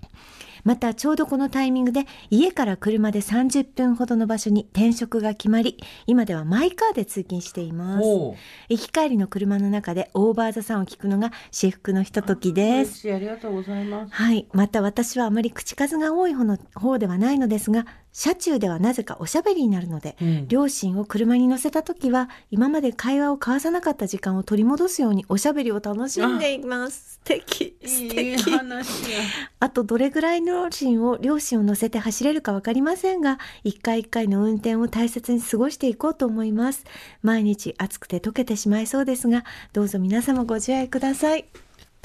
[0.65, 8.05] またちょうどこのタイミングで家から車で30分ほどの場所に転職が決まり今ではマイカーで通勤しています。
[8.05, 8.37] 行
[8.81, 13.13] き帰りの車の中でオーバーザさんを聞くのが至福のひとときです。
[13.13, 14.15] ありがとうございます。
[14.15, 14.47] はい。
[14.53, 17.87] また私はあまり口数が多い方の方ではないのですが、
[18.19, 27.13] 車中ではなぜかおしゃべりになるので、うん両親を車に乗せた時は、今まで会話を交わさなかった時間を取り戻すようにおしゃべりを楽しんでいます。
[27.13, 27.77] 素敵。
[27.87, 28.51] 素いい敵。
[28.51, 29.19] 話や
[29.61, 36.85] あとどれぐらいの両親を両親を乗せて走れるかわかりませんが、一回一回の運転を大切に過ごしていこうと思います。
[37.23, 41.45] 毎日暑くて溶けてしまいそうですが、どうぞ皆様ご自愛ください。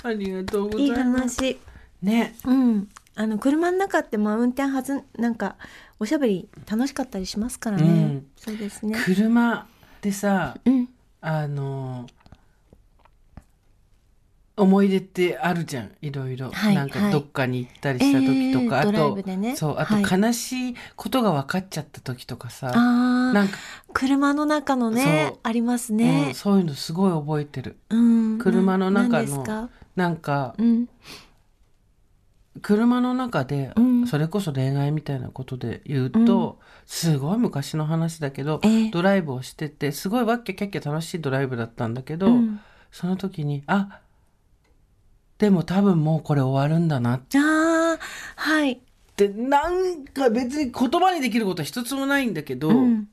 [0.03, 1.01] ありがとうございいいます
[1.39, 1.57] 話。
[2.03, 2.87] ねうん。
[3.15, 5.55] あの車の中ってまあ運転はずなんか
[5.99, 7.83] おしゃべり楽しかったりしますからね。
[7.83, 8.97] うんそうですね。
[9.05, 9.67] 車
[10.01, 10.89] でさうん。
[11.21, 12.07] あの
[14.55, 23.57] 思い出ってあるじゃんいろいろ、はいなんはいかどっかに行ったりした時とか、えードライあとブでねそうあとはい悲しいことが分かっちゃった時とかさ、ああ、なんか、
[23.93, 26.35] 車の中のねありますうねん。
[26.35, 28.37] そういうのすごい覚えてるうん。
[28.37, 29.69] 車の中の。
[29.95, 30.87] なんかうん。
[32.63, 42.59] 車の中で、うんそれこそ恋愛みたいなことで言うと、すごい昔の話だけど、えードライブをしててすごいわっきゃキャッキャ楽しいドライブだったんだけど、うん
[42.91, 43.99] その時にあ
[45.39, 47.99] でも多分もうこれ終わるんだなっああ、
[48.35, 48.81] はい。
[49.15, 53.07] てなんか別に言葉にできることは一つもないんだけど、うん。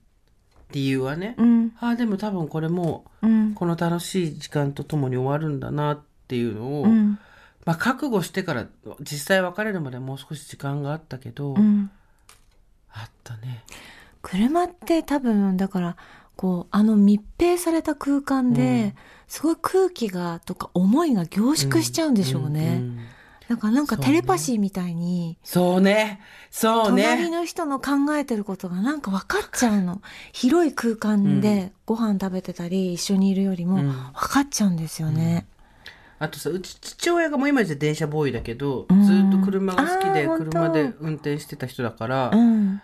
[0.72, 1.72] 理由はね、うん。
[1.80, 3.55] あでも多分これもうんう。
[3.55, 7.18] この楽しい時間とともに終わるんだなっていうのを、うん。
[7.64, 8.66] まあ覚悟してから
[9.00, 11.90] 実際別れるまでもう少し時間があったけど、うん。
[12.92, 13.64] あったね。
[14.22, 15.96] 車って多分だから
[16.36, 18.94] こうあの密閉された空間で、
[19.28, 22.78] すごい空気がとか思いが凝縮しちゃうんでしょうね。
[22.78, 22.98] んん
[23.48, 30.00] だからなんかそうねテレパシーみたいに、そうねそうね隣の人の考えてることがなんか分かっちゃうの。
[30.32, 35.46] 広い空間でご飯食べてたり一緒にいるよりもうん分かっちゃうんですよね。
[36.20, 39.02] あとさうち父親がもう今じゃ電車ボーイだけど、うん。
[39.04, 42.80] ずっと車が好きで車で運転してた人だから、うん。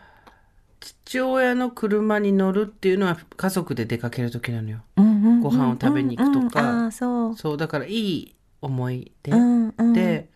[0.81, 4.81] 父親の車に乗るっていうのは家族で出かける時なのよ。
[4.97, 6.63] うんうんうんご飯を食べに行くとか。
[6.63, 6.93] うんうん。
[6.93, 7.37] そう。
[7.37, 10.31] そうだからいい思い出、うんうん、で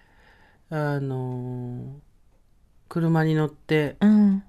[0.68, 1.84] あのー
[2.90, 4.42] 車に乗ってうん、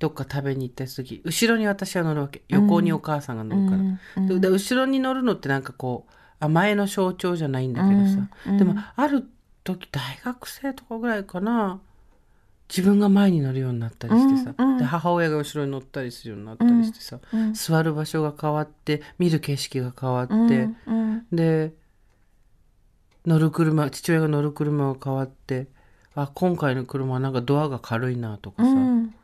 [0.00, 2.42] どっか食べに行った時後ろに私は乗るわけ。
[2.48, 8.52] 横にお母さんが乗るから、うんうんでで後ろに乗るのってなんかこう甘えの象徴じゃないんだけどさ、うん。
[8.52, 8.58] うん。
[8.58, 9.28] でもある
[9.62, 11.80] 時大学生とかぐらいかな。
[12.68, 14.78] 自分が前に乗るようになったりしてさ、うんうん。
[14.78, 21.26] で母親が後ろに乗ったりするようになったりしてさ、うん座る場所が変わって見る景色が変わって、うんうん。
[21.32, 21.74] で
[23.26, 25.66] 乗る車父親が乗る車が変わって
[26.14, 29.14] あ今回の車はなんかドアが軽いなとかさ、うん。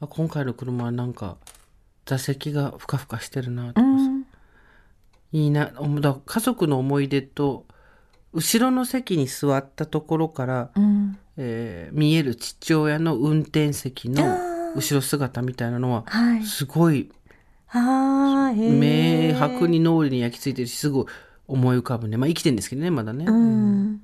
[0.00, 1.36] あ今回の車はなんか
[2.06, 4.11] 座席がふかふかしてるなとかさ、うん
[5.32, 7.66] いいなだ家族の思い出と
[8.32, 14.22] 後ろの席に座ったところから、うんえー見える父親の運転席の
[14.76, 16.44] 後ろ姿みたいなのははい。
[16.44, 17.10] すごい
[17.68, 19.30] ああ、へえ。
[19.32, 21.06] 明白に脳裏に焼き付いてるしすごい
[21.48, 24.02] 思い浮かぶねまあ生きてんですけどねまだね、うん。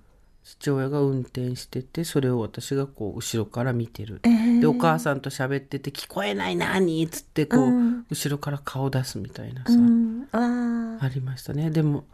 [0.48, 10.26] 父親が運転しててそれを私がこう後ろから見てるえーでお母さんと喋ってて「聞こえない何?」っつってこう、うん後ろから顔出すみたいなさ、うん。
[10.32, 11.04] ああ。
[11.04, 12.06] ありましたねでも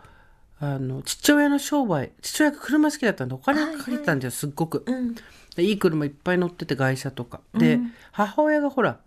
[0.58, 5.14] あの父親の商売父親が車好きだったんでお金がかかれてたんですよ、すっごくうん。
[5.54, 7.78] でいい車いっぱい乗ってて外車とかで、
[8.10, 8.98] 母親がほら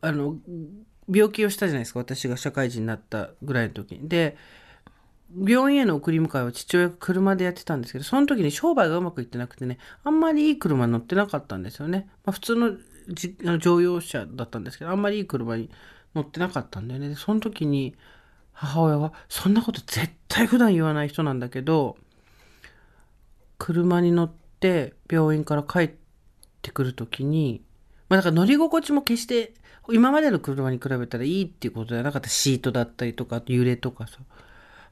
[0.00, 0.36] あの
[1.12, 4.36] 病気をしたじゃないですか私が社会人になったぐらいの時にで
[5.36, 12.08] 病院への送り迎えを父親が車でやってたんですけど、その時に商売がうまくいってなくてね、あんまりいい車乗ってなかったんですよね。
[12.24, 12.72] まあ、普通の
[13.10, 15.70] じあの乗用車だったんですけど、あんまりいい車に
[16.14, 17.10] 乗ってなかったんだよね。
[17.10, 17.94] で、その時に
[18.52, 21.96] 母親が、そんなこと絶対普段言わない人なんだけど、
[23.58, 25.90] 車に乗って病院から帰っ
[26.62, 27.62] てくる時に、
[28.08, 29.52] まあだから乗り心地も決して
[29.90, 34.18] 今までの車に比べたらいいっていうことじゃなかったシートだったりとか揺れとかさ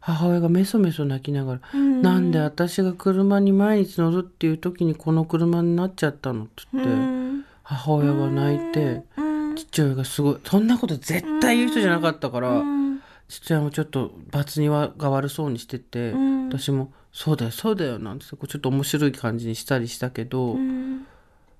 [0.06, 9.02] 母親がメソメソ泣きながら、なんで私が車に毎日乗るっていう時にこの車になっちゃったのって言って、母親が泣いて、
[9.56, 12.62] 父親がすごいそんなこと絶対言う人じゃなかったから、
[13.26, 16.12] 父親もちょっと罰にはが悪そうにしてて、
[16.48, 20.56] 私も「そうだよそうだよ」なんてちょっと面白い感じにしたりしたけど、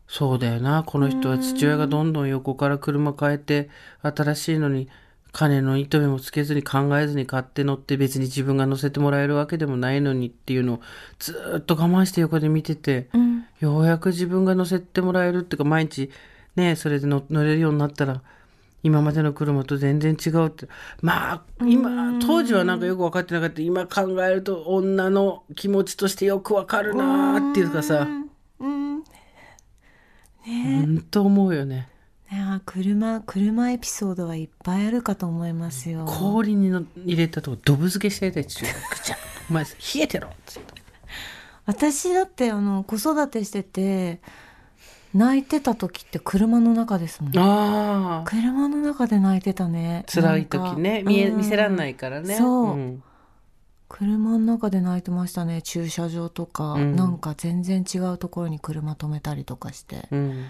[0.07, 3.71] そうだよなこの人は父親がどんどん横から車変えて
[4.03, 4.89] 新しいのに
[5.33, 10.81] 金の糸目もつけずに考えずに買って乗って別に自分が乗せてもらえるわけでもないのにっていうのを
[11.19, 13.09] ずーっと我慢して横で見てて、
[13.61, 16.11] ようやく自分が乗せてもらえるっていうか毎日
[16.57, 18.23] ねそれで乗乗れるようになったら
[18.83, 20.69] 今までの車と全然違うって。
[21.03, 23.61] まあ今当時はなんかよく分かってなかった。
[23.61, 28.07] 今考えると女の気持ちとしてよくわかるなーっていうかさ。
[28.61, 29.03] うん。
[30.47, 31.89] 本当思うよね
[32.33, 36.05] いや車車エピソードはいっぱいあるかと思いますよ。
[36.07, 39.17] 氷にの入れたとこドブ漬けしてた父親がぐちゃ
[39.49, 40.75] お前冷えてろっつって。
[41.67, 44.21] 私だってあの子育てしてて
[45.15, 47.39] 泣いてた時って車の中ですもん。
[47.39, 50.05] ああ車の中で泣いてたね。
[50.13, 51.03] 辛い時ね。
[51.07, 52.35] 見え見せらんないいからね。
[52.37, 53.03] そうん。
[53.89, 55.63] 車の中で泣いてましたね。
[55.63, 56.97] 駐車場とか、うん。
[56.97, 60.09] なんか全然違うところに車止めたりとかして。
[60.11, 60.47] うん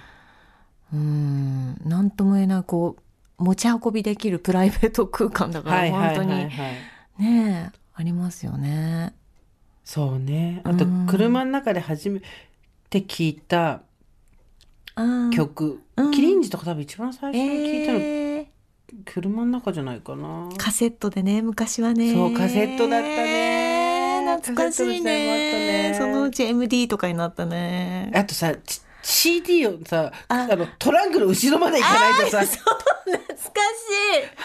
[0.93, 1.81] うん。
[1.85, 2.97] 何とも言えないこ
[3.39, 6.43] う持ち運びできるプライベート空間だから、はいはい本当にはい。
[6.43, 6.53] はい
[7.19, 9.15] ねえありますよね。
[9.85, 10.61] そうね。
[10.65, 11.07] あとうん。
[11.07, 12.21] 車の中で初め
[12.91, 13.81] て聞いた
[15.33, 16.11] 曲、うん。
[16.11, 18.47] キリンジとか多分一番最初に聞いたの、えー。
[19.07, 20.51] 車の中じゃないかな。
[20.59, 22.13] カセットでね昔はね。
[22.13, 24.37] そうカセットだったね。
[24.37, 25.93] 懐かしいね。
[25.93, 25.95] ね。
[25.97, 28.13] そのうち MD とかになったね。
[28.15, 30.49] あとさち CD をさあ。
[30.51, 32.41] あのトランクの後ろまで行かないとさ。
[32.41, 32.57] 懐かし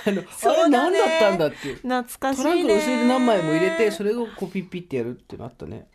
[0.06, 0.10] い。
[0.10, 1.78] あのそあれ何だったんだっていう。
[1.78, 2.46] 懐かしいね。
[2.46, 5.88] トランクの後ろで何枚も入れてそれをこうピッピッてやるっていうのあったね。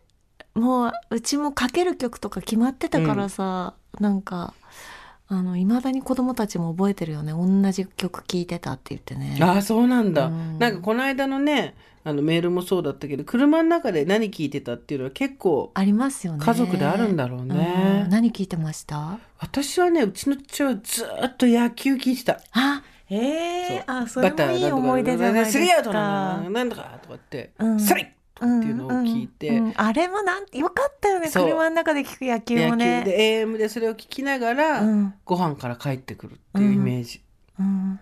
[0.55, 4.53] もううちもかける曲とか決まってたからさ、なんか
[5.29, 7.33] あの未だに子供たちも覚えてるよね。
[7.33, 9.39] 同じ曲聴いてたって言ってね。
[9.43, 10.59] ああそうなんだ、うん。
[10.59, 11.75] なんかこの間のね
[12.05, 16.45] あのメールもそうだったけど車の中で何聞いてたっていうのは結構ありますよね。
[16.45, 18.03] 家族であるんだろうね。
[18.05, 18.11] うん。
[18.11, 19.19] 何聞いてました？
[19.39, 22.41] 私はねうちの父はずーっと野球聞いてた。
[22.53, 25.59] あええあそれもいい思い出じゃないですか。
[25.59, 27.81] スリーアウトなのなんだかとかって、うん。
[27.81, 28.01] ストラ
[28.37, 29.75] とかっていうのを聞いて、うんうん。
[29.77, 31.31] あれもなんよかったよね。
[31.33, 35.15] 車の中で聞く野球野球もねで AM でそれを聞きながら、うん。
[35.25, 37.23] ご飯から帰ってくるっていうイメージ、
[37.59, 38.01] うん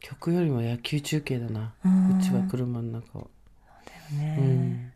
[0.00, 3.26] 曲よりも野球中継だな、ううんちは車の中は、
[4.12, 4.36] ね。
[4.38, 4.92] うん。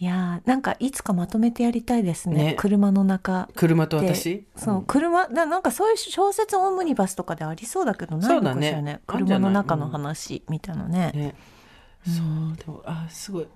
[0.00, 2.36] いやーなんかいつかまとめてやりたいですね。
[2.36, 2.54] ね。
[2.56, 3.48] 車の中。
[3.56, 8.82] 車とで私そう車ななんかそういう小説オムニバスとかでありそうだけどないのかしらね。
[8.82, 11.10] ね車の中の話みたいなね。
[11.14, 11.34] ね、
[12.06, 12.10] う。
[12.10, 12.12] ん。
[12.12, 13.48] そうでもあすごい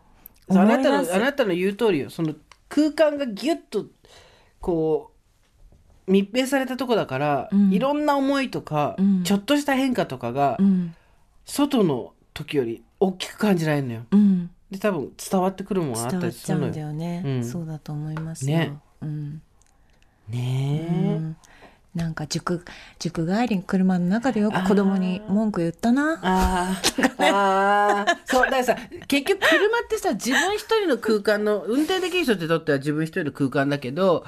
[0.60, 2.10] あなたのあなたの言う通りよ。
[2.10, 2.34] その
[2.68, 3.86] 空間がギュッと
[4.60, 5.12] こ
[6.06, 7.72] う密閉されたとこだから、うん。
[7.72, 9.22] いろんな思いとか、うん。
[9.24, 10.94] ちょっとした変化とかが、うん。
[11.44, 14.02] 外の時より大きく感じられるのよ。
[14.10, 14.50] うん。
[14.70, 16.72] で多分伝わってくるものがあっ伝わったりするのよ。
[16.72, 17.44] ちゃうんだよね、うん。
[17.44, 18.78] そうだと思いますよ、ね。
[19.02, 19.42] うん。
[20.28, 21.36] ねえ、うん
[21.94, 22.64] なんか塾
[22.98, 26.18] 塾帰りに車の中でよく子供に文句言ったな。
[26.22, 27.34] あー。
[27.34, 28.16] あー。
[28.24, 28.76] そうだからさ
[29.08, 34.24] 結局車ってさ自分一人の空間の運転できる人にとっては自分一人の空間だけど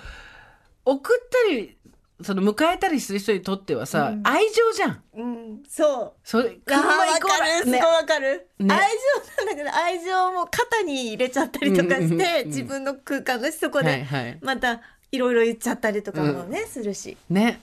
[0.84, 1.78] 送ったり
[2.22, 4.20] その迎えたりする人にとってはさ、うん。
[4.24, 5.02] 愛情じゃん。
[5.14, 6.12] うんそう。
[6.22, 7.78] それ車イコールね。
[7.80, 8.72] わかる、ね。
[8.72, 8.90] 愛
[9.38, 12.46] 情なんだけど愛情も肩に入れちゃったりとかして、うんうんうんうん。
[12.46, 14.38] 自分の空間だしそこで、はいはい。
[14.42, 14.80] また
[15.14, 17.16] いろいろ言っちゃったりとかもね、するし。
[17.30, 17.60] ね。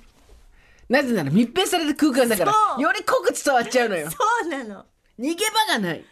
[0.89, 2.81] なぜなら密閉された空間だからそう。
[2.81, 4.09] より濃く伝わっちゃうのよ。
[4.11, 4.85] そうなの。
[5.19, 6.03] 逃げ場がない。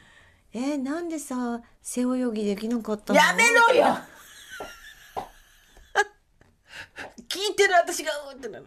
[0.53, 3.19] えーなんでさ背泳ぎできなかったの？
[3.19, 3.97] やめろよ！
[7.29, 8.65] 聞いてる私がうーってなる。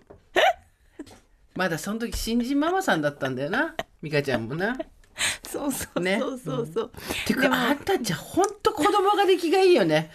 [1.54, 4.76] まだその時新人ママさんだったんだよな美香ちゃんもな。
[5.48, 6.90] そうそうねそうそうそう、
[7.26, 10.10] てでもかあんたんちゃほんと子供が出来がいいよね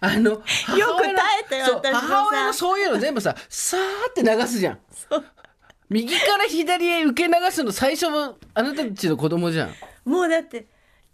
[0.00, 4.78] あの 母親の耐えたよそう私母親のそういうの全部ささーって流すじゃん。
[5.90, 9.74] 右から左へ受け流すの最初もあなたたちの子供じゃん。
[10.04, 10.66] もうだって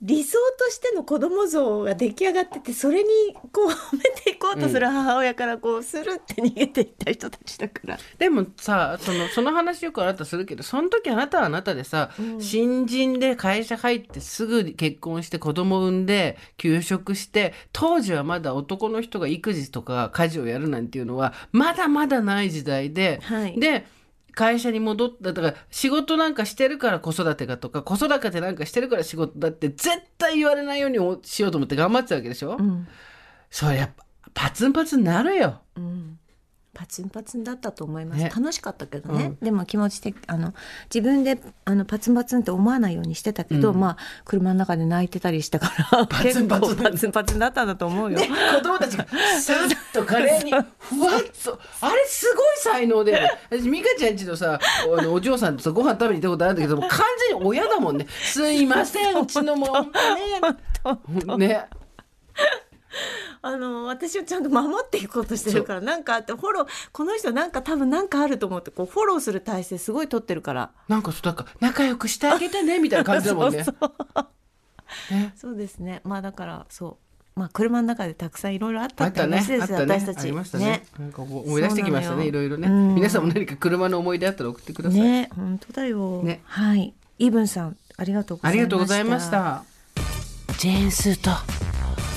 [0.04, 3.08] 理想としての子供像が出来上がっててそれに
[3.52, 7.98] こう褒めていこうとする母親からこうするって逃げていった人たちだから。
[8.18, 23.86] でもさそのその話よくあなたするけどその時あなたはあなたでさ、新人で会社入ってすぐ結婚して子供産んで休職して当時はまだ男の人が育児とか家事をやるなんていうのはまだまだない時代で、はいで
[24.34, 32.86] 会社に戻っただから仕事なんかしてるから子育てがとか子育てなんかしてるから仕事だって絶対言われないようにしようと思って頑張ってたわけでしょ、うん。
[33.50, 34.04] それやっぱ
[34.34, 35.62] パツンパツンになるよ。
[35.76, 36.18] うん
[36.74, 38.30] パツンパツンだったと思います、ね。
[38.34, 40.52] 楽しかったけどね、でも気持ち的あの
[40.92, 46.76] 自分であのパツンパツンって思わないようにしてたけど、まあ車の中で泣いてたりしたから パツンパツン。
[46.76, 48.18] パツンパツンだったんだと思うよ。
[48.18, 49.06] で子供たちが
[49.40, 51.58] さっと華麗に ふわっと。
[51.80, 53.30] あれすごい才能で。
[53.50, 54.58] 私美香ちゃんちのさ
[54.98, 56.88] あのお嬢さんとさご飯食べに行ったことあるんだけど完
[57.28, 58.06] 全に親だもんね。
[58.08, 59.68] すいませんうちのも
[61.26, 61.48] うね。
[61.48, 61.68] ね
[63.42, 70.70] あの私をちゃんと守っていこうとしてるからなんかあってフォローこの人なんか多分なんかあると思ってこうフォローする体制すごい取ってるから。
[70.88, 73.64] なんかそうなんか仲良くしてあげてねみたいな感じだもんね。
[73.64, 75.14] そうそう。
[75.14, 75.32] ね。
[75.36, 76.00] そうですね。
[76.04, 76.98] まあだからそ
[77.36, 77.40] う。
[77.40, 79.96] まあ車の中でたくさんいろいろあったって話ですよ、ね。
[79.96, 80.18] 私たち。
[80.20, 80.86] ありましたね。
[80.98, 82.68] なんか思い出してきましたねいろいろね。
[82.68, 82.94] うん。
[82.94, 86.42] 皆さんも何か車の思い出あったら送ってください、ね本当だよ、ね。
[86.44, 86.94] はい。
[87.18, 88.70] イーブンさんありがとうござありいました。
[88.70, 89.64] がとうございました。
[90.58, 91.30] ジェーンスーと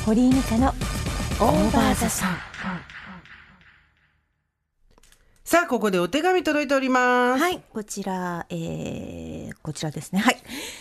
[0.08, 2.38] 堀井美香のオーバーザさん
[5.44, 10.20] さあここでお手紙届いておりますはい、こちら、えー、こちらですね。
[10.20, 10.38] はい。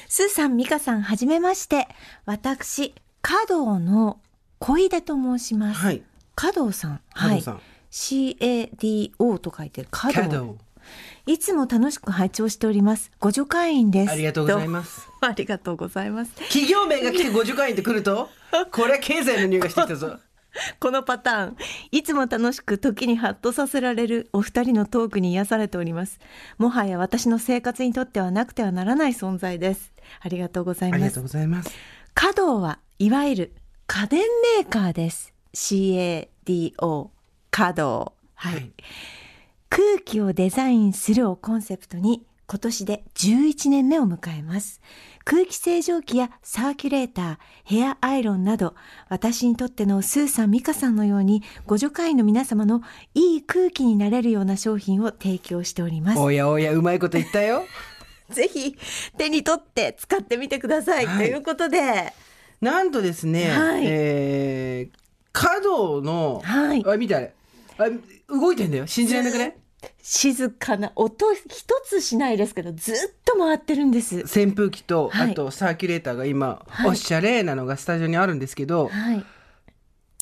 [0.06, 1.88] スーさん、ミカさん、はじめまして。
[2.24, 4.20] 私、華道の
[4.60, 5.80] 小出と申します。
[5.80, 6.04] はい
[6.36, 7.00] 華道さん。
[7.12, 7.60] 加藤さん、
[7.90, 10.56] CADO と書いてる華道。
[11.26, 13.10] いつも楽しく拝聴しております。
[13.18, 14.12] ご助会員です。
[14.12, 15.00] ありがとうございます。
[15.00, 15.08] す。
[15.20, 16.30] ありがとうございます。
[16.36, 18.30] 企業名が来て50回ってくると
[18.70, 20.20] これは経済の匂いがしてきたぞ。
[20.78, 21.56] このパターン。
[21.90, 26.20] いつも楽しく時にハッとさせられるお二人のトークに癒されております。
[26.58, 29.92] もはや私の生活にとってはなくてはならない存在です。
[30.20, 31.00] ありがとうございます。
[31.00, 31.70] ありがとうございます。
[32.14, 33.52] 華道はいわゆる
[33.88, 34.20] 家電
[34.58, 35.34] メーカーです。
[35.52, 37.08] CADO
[37.50, 38.70] 華道はい、
[39.68, 44.80] 空気をデザインするをコンセプトに今年で11年目を迎えます。
[45.24, 48.76] 空気清浄機やサーキュレーター、ヘアアイロンなど、
[49.08, 52.82] 私にとってのスーさん、ミカさんのように、ご助会員の皆様の
[53.14, 56.20] いい空気になれるような商品を提供しております。
[56.20, 57.64] おやおやうまいこと言ったよ
[58.30, 58.76] ぜひ
[59.18, 61.06] 手に取って使ってみてください。
[61.06, 62.12] はいということで、
[62.60, 64.98] なんとですね、はいえー、
[65.32, 67.32] 華道の、はいあ見てあれ
[67.78, 67.84] あ
[68.28, 68.86] 動いてんだよ。
[68.86, 69.58] 信じられなくね？
[70.02, 71.44] 静かな音一
[71.84, 74.20] つしないですけど、ずっと回ってるんです。
[74.20, 75.32] 扇風機と、はい。
[75.32, 76.90] あとサーキュレーターが今、はい。
[76.90, 79.24] おしゃれなのがスタジオにあるんですけどはい。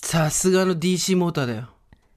[0.02, 1.68] さすがの DC モーターだよ。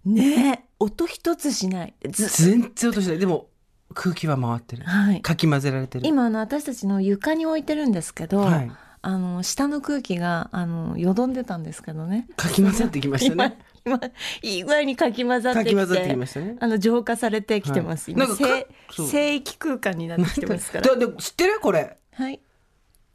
[0.03, 1.93] ねえ、音一つしない。
[2.09, 3.17] ず全然音しない。
[3.17, 3.47] でも
[3.93, 4.83] 空気は回ってる。
[4.83, 5.21] はい。
[5.21, 6.07] かき混ぜられてる。
[6.07, 8.71] 今あの私たちの床に置いてるんですけど、はい。
[9.03, 12.27] あの下の空気があのよどんでたんですけどね。
[12.35, 13.57] かき混ざってきましたね
[13.87, 14.11] 今今
[14.41, 18.11] いい具合にかき混ざってきてかき混ざってきましたねあの浄化されてきてます。
[18.11, 20.95] 今はいなんかか聖域空間になってきてますから。
[20.95, 21.59] だで知ってる？
[21.59, 22.39] これはい。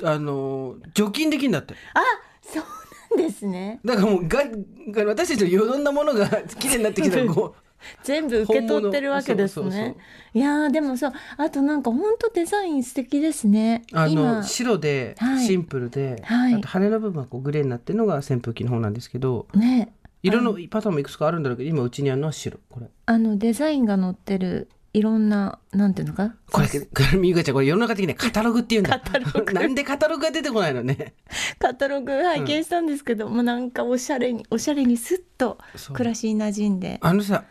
[0.05, 2.01] あの除菌できんだってあ、
[2.43, 3.81] そうなんですね。
[3.85, 4.45] だからもうが
[4.89, 6.27] が私たちのよどんなものが
[6.59, 7.55] 綺麗になってきたら こ
[8.03, 9.97] 全部受け取ってるわけですね。
[10.35, 13.83] いやーでもさ、あとなんか本当デザイン素敵ですね。
[13.93, 19.93] うあの今白ではいシンプルで、はいあと羽の部分はこうグレーになってるのが扇風機の方なんですけどね。
[20.23, 22.61] 色のパターンもいくつかあるんだろうけど今うちにあるのは白。
[22.71, 22.87] これ。
[23.07, 26.35] あのデザインが載ってるいろんななんていうのか？
[26.51, 26.77] これこ
[27.13, 29.01] れみゆかちゃんこれ世の中的にはカタログって言うんだ。
[29.01, 29.53] カタログ。
[29.53, 31.15] なんでカタログが出てこないのね。
[31.59, 35.59] カタログ拝見したんですけど、もうなんかおしゃれにおしゃれにスッと
[35.93, 36.99] 暮らしに馴染んで。
[37.01, 37.45] あのさ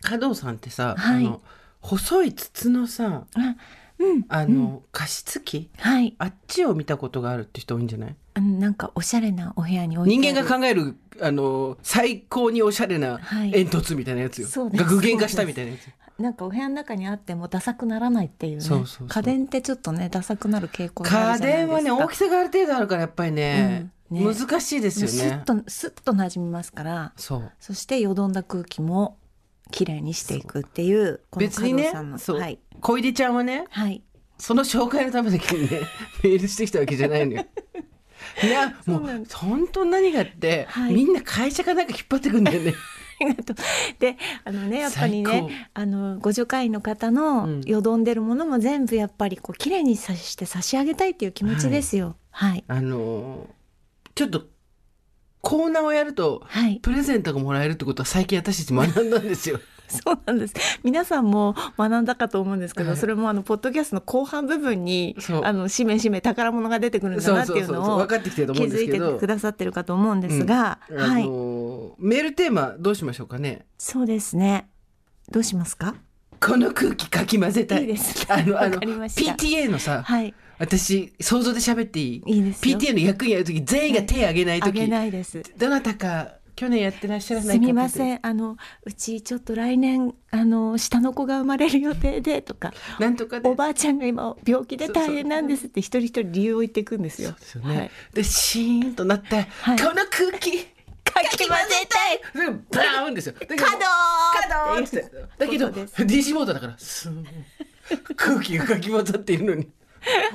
[0.00, 1.26] 加藤さんってさ、はい。
[1.26, 1.42] あの
[1.80, 3.56] 細い筒のさあ
[3.98, 4.24] うん。
[4.28, 5.68] あの、加湿器？
[5.78, 6.14] はい。
[6.18, 8.16] あっちを見たことがあるって人多いんじゃない？
[8.40, 13.52] なんかおしゃれなお部屋に置いて人間が考えるあの最高におしゃれなはい。
[13.52, 14.84] 煙突みたいなやつよ、そうです。
[14.84, 15.88] が具現化したみたいなやつ
[16.22, 18.60] なんかお部屋の中にあってもダサくならないっていうね。
[18.62, 19.08] そうそうそう。
[19.08, 21.66] 家電ってちょっとねダサくなる傾向にあ家るじゃないですか。
[21.66, 24.18] 電はね大きさがある程度あるからやっぱりね,、うん。
[24.18, 24.34] ね。
[24.34, 25.12] 難しいですよね。
[25.12, 27.52] スッとスッと馴染みますからそう。
[27.60, 29.18] そしてよどんだ空気も
[29.70, 32.58] きれいにしていくっていうこの別にねはい。
[32.80, 34.02] 小出ちゃんはねはい。
[34.38, 35.80] その紹介のためだけにね
[36.24, 37.46] メールしてきたわけじゃないのよ。
[38.42, 40.94] いや もそう本当何がって、はい。
[40.94, 42.74] みんな会社かなんか引っ張ってくんだよね。
[43.98, 52.16] で、あのね、やっぱりね、あのご助会員の方うのんよどんでるものも全部やっぱりこう綺麗にさして差し上げたいっていう気持ちですよ。
[52.30, 52.64] はい。
[52.66, 53.48] あの
[54.14, 54.46] ちょっと
[55.40, 56.76] コーナーをやるとはい。
[56.82, 59.60] プレゼントがもらえるってことは最近私たち学んだんですよ。
[60.04, 60.54] そうなんです。
[60.82, 62.98] 皆さんも学んだかと思うんですけど、はい。
[62.98, 69.26] それもあのポッドキャストの後半部分にあのしめしめ宝物が出てくるんだなっていうのを分かってきてると思気づいてく。
[69.26, 71.28] ださってるかと思うんですが、あはい。
[71.28, 73.66] のメールテーマどうしましょうかね。
[73.78, 74.68] そうですね。
[75.30, 75.94] どうしますか？
[76.40, 77.82] この空気かき混ぜたい。
[77.82, 78.26] いいです。
[78.28, 80.34] あのあの PTA のさ、はい。
[80.58, 82.32] 私想像で喋っていい？
[82.34, 85.42] いい PTA の役員やるとき全員が手挙げないあげとき、ないです。
[85.56, 88.20] どなたか去年やってらっしゃらないすみまんせん。
[88.22, 92.72] あのうちちょっと来年あの下の子が生まれる予定でとか。
[92.98, 93.48] なんとかで。
[93.48, 95.80] おばあちゃんが今病気で大変なんですって。
[95.80, 97.30] 一人一人理由を言っていくんですよ。
[97.30, 97.90] そうですよね、はい。
[98.12, 99.78] でシーンとなって、はい。
[99.78, 100.64] この空気
[101.04, 101.54] かき混ぜ
[101.88, 102.20] たい。
[102.32, 103.34] それがバーンですよ。
[103.34, 103.90] だけど稼働
[104.38, 105.28] 稼働って。
[105.38, 107.26] だけど DC モードだからスーン
[108.16, 109.68] 空気がかき混ざっているのに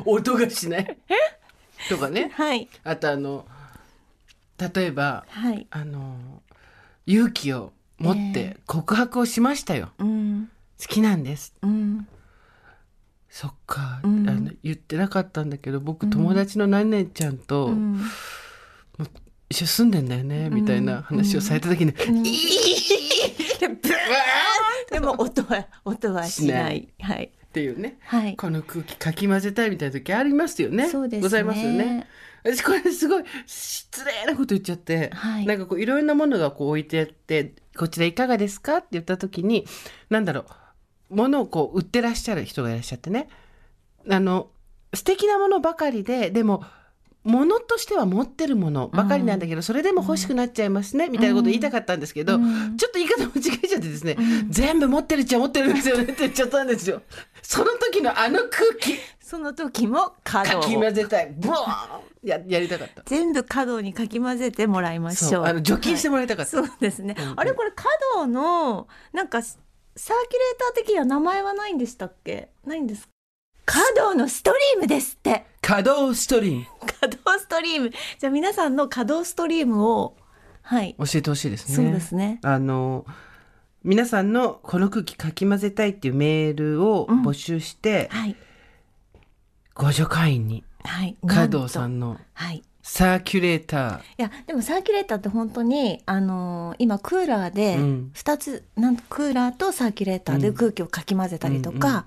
[0.06, 0.98] 音がしない。
[1.90, 2.32] とかね。
[2.34, 2.68] はい。
[2.84, 3.46] あとあの
[4.58, 5.68] 例えばはい。
[5.70, 6.42] あの
[7.06, 10.50] 勇気を持って告白をしましたよ、うん。
[10.80, 11.56] 好きなんです。
[11.62, 12.08] うん。
[13.30, 14.30] そっか、うん。
[14.30, 18.02] あの言ってなかったんだけど僕友達の何々ちゃんとうん。
[19.50, 21.96] 一緒に住んでんだよね、みたいな話をされた時に、ん。
[22.28, 22.38] いい
[24.92, 26.90] でも音は音はしない。
[27.00, 27.32] はい。
[27.46, 27.98] っていうね。
[28.02, 28.36] はい。
[28.36, 30.90] この空気かき混ぜたいみたいな時ありますよね。
[30.90, 31.22] そうですね。
[31.22, 32.08] ございますよね。
[32.56, 35.46] 私これすごい失礼なこと言っちゃって、はい。
[35.46, 39.66] なんかこういろんなものがこう置いてあってこちらいかがですかって言った時に
[40.10, 40.46] なんだろ
[41.10, 43.28] う物をこう売ってらっしゃる人がいらっしゃってね。
[44.10, 44.50] あの
[44.94, 46.64] 素敵なものばかりででも
[47.28, 52.78] 物としては持ってるものばかりなんだけど、それでも欲しくなっちゃいますね、みたいなこと言いたかったんですけど、うん。
[52.78, 57.02] ちょっと言い方間違えちゃってですね、うん全部持ってるっちゃ持ってるんですよねって言っちゃったんですよ。
[57.42, 58.98] その時のあの空気
[59.28, 61.34] その時もかき混ぜたい。
[61.36, 62.30] ブワーン。
[62.30, 63.04] ややりたかった。
[63.06, 65.44] 全部角にかき混ぜてもらいましょう。
[65.44, 67.14] あの除菌してもらいたかった、そうですね。
[67.20, 69.58] うんあれこれ角のなんかサー
[69.98, 70.20] キュレー
[70.58, 72.48] ター的には名前はないんでしたっけ？
[72.66, 73.06] ないんです
[73.66, 73.82] か？
[73.98, 75.46] 角のストリームですって。
[75.60, 76.66] 稼働ストリーム。
[76.86, 77.90] 稼働ストリーム。
[77.90, 80.16] じゃあ皆さんの稼働ストリームを
[80.62, 80.96] はい。
[80.98, 81.76] 教えてほしいですね。
[81.76, 82.40] そうですね。
[82.44, 83.06] あの
[83.84, 88.38] 皆さんのこの空気かき混ぜたいっていうメールを募集して、はい
[89.78, 92.64] ご助会員にはい加藤さなんのはい。
[92.82, 94.00] サーキュレーター。
[94.00, 98.12] いやでもサーキュレーターって本当にあのー今クーラーでうん。
[98.16, 102.06] 2つ、なんクーラーとサーキュレーターで空気をかき混ぜたりとか、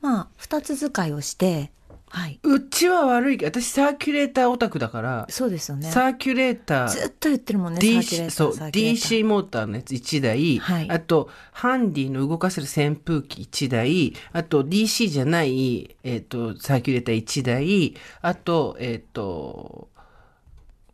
[0.00, 1.72] まあ2つ使いをして
[2.10, 2.40] はい。
[2.42, 5.90] うちは悪いけど私サーキュレーターオタクだから、そうですよね。
[5.90, 10.90] サーキュレーターずっと言ってるもんねサーキュレ DC ーターそう DC モーターのやつ1台、はい。
[10.90, 19.88] あとハンディの動かせる扇風機1台あと DC じゃない、えー、とサーキュレーター1台あとえっ、と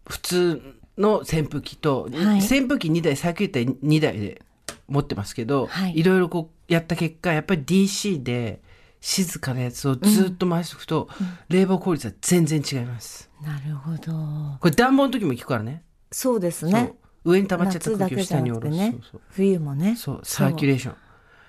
[0.06, 0.62] 普通
[0.98, 2.38] の扇風機と、はい。
[2.38, 4.42] 扇風機2台サーキュレーター2台で
[4.88, 5.98] 持ってますけど、はい。
[5.98, 8.60] いろいろこうやった結果やっぱり DC で
[9.06, 11.10] 静かなやつをずっと回しておくと、
[11.50, 13.30] 冷房効率は全然違います。
[13.42, 14.12] なるほど
[14.58, 15.84] これ暖房の時も効くからね。
[16.10, 18.76] そうですね上に溜まっちゃった空気を下に下ろす。
[18.78, 18.96] ね
[19.28, 20.94] 冬もねそうサーキュレーション。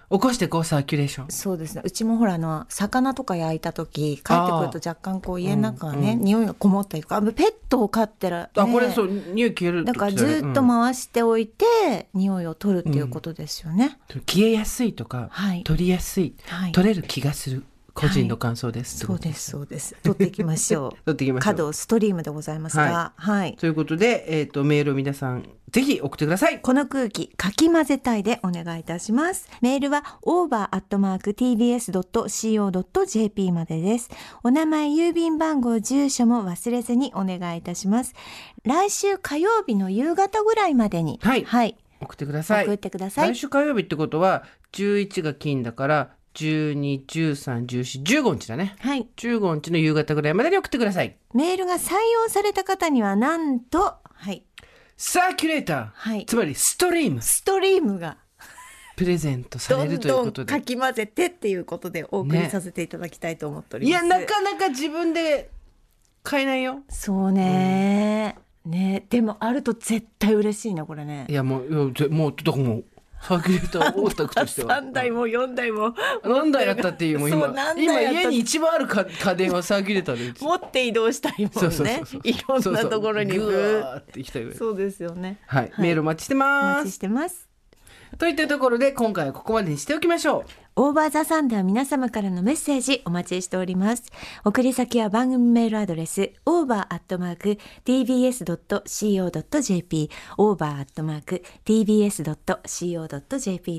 [0.10, 1.32] 起こしてこうサーキュレーション。
[1.32, 1.82] そうですね。
[1.84, 13.98] うちもほらあの魚とか焼いた時帰ってくると若干こう家の中がね、うん匂いがこもったりとかあペットを飼ってる、ね、あこれそう匂い消えるだからずっと回しておいて、匂いを取るっていうことですよね。
[14.14, 14.22] うん。
[14.22, 17.64] 消えやすいとか、はい取りやすい、はい取れる気がする
[17.96, 19.00] 個人の感想です。
[19.00, 19.96] そうですそうです。
[20.04, 20.92] 取っていきましょう。
[21.06, 23.56] 取っていきましょう稼働ストリームでございますが、はい。
[23.56, 26.60] ということで、えっ、とメールを皆さんぜひ送ってください。
[26.60, 29.50] この空気かき混ぜたいでお願いいたします。
[29.62, 30.82] メールは over.tbs.co.jp
[33.54, 34.10] までです。
[34.44, 38.14] お名前、郵便番号、住所も忘れずにお願いいたします。
[38.64, 42.66] 来週火曜日の夕方ぐらいまでに、はいはい、送ってください。
[42.66, 44.44] 送ってください来週火曜日ってことは
[44.74, 48.76] 11が金だから12、13、14、15日だね。
[48.80, 49.08] はい。
[49.16, 51.16] 15日の夕方ぐらいまでに送ってください。
[51.34, 54.44] メールが採用された方にはなんと、はい、
[54.98, 58.18] サーキュレーター、はいつまりストリームストリームが
[58.96, 60.54] プレゼントされるということで。
[60.54, 64.06] かき混ぜてっていうことでお送りねさせていただきたいと思っております。
[64.06, 65.50] いやなかなか自分で
[66.24, 66.82] 買えないよ。
[66.90, 71.34] そうね、ねでもあると絶対嬉しいなこれねい。
[71.34, 72.86] やもうもうだからもう
[73.28, 74.76] サーキュレーターオタクとしては。
[74.76, 82.22] 三台も四台も何台やったっていうもう今今家に一番あるか家電はサーキュレーターで持って移動したいもんそうねそうそう。
[82.24, 85.40] いろんなところにそうそうブーって行きたいそうですよね。
[85.48, 87.50] はい、メールお待ちしておます待ちしてます。
[88.18, 90.65] といったところで今回はここまでにしておきましょう。
[90.78, 94.04] オーバーザさんでは皆様からのメッセージお待ちしております。
[94.44, 97.00] 送り先は番組メールアドレス over.tbs.co.jp
[100.38, 101.40] over.tbs.co.jp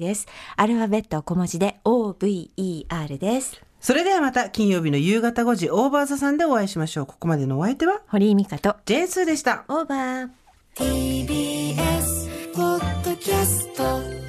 [0.01, 0.27] です。
[0.56, 3.60] アルファベット小文字で over です。
[3.78, 7.06] それではまた金曜日の夕方5時オーバーザさんでお会いしましょう。
[7.06, 8.01] ここまでのお相手は？
[8.09, 9.66] 堀井美香とジェーンスーでした。
[9.68, 10.31] オーバー
[10.74, 14.26] TBS ポッドキャスト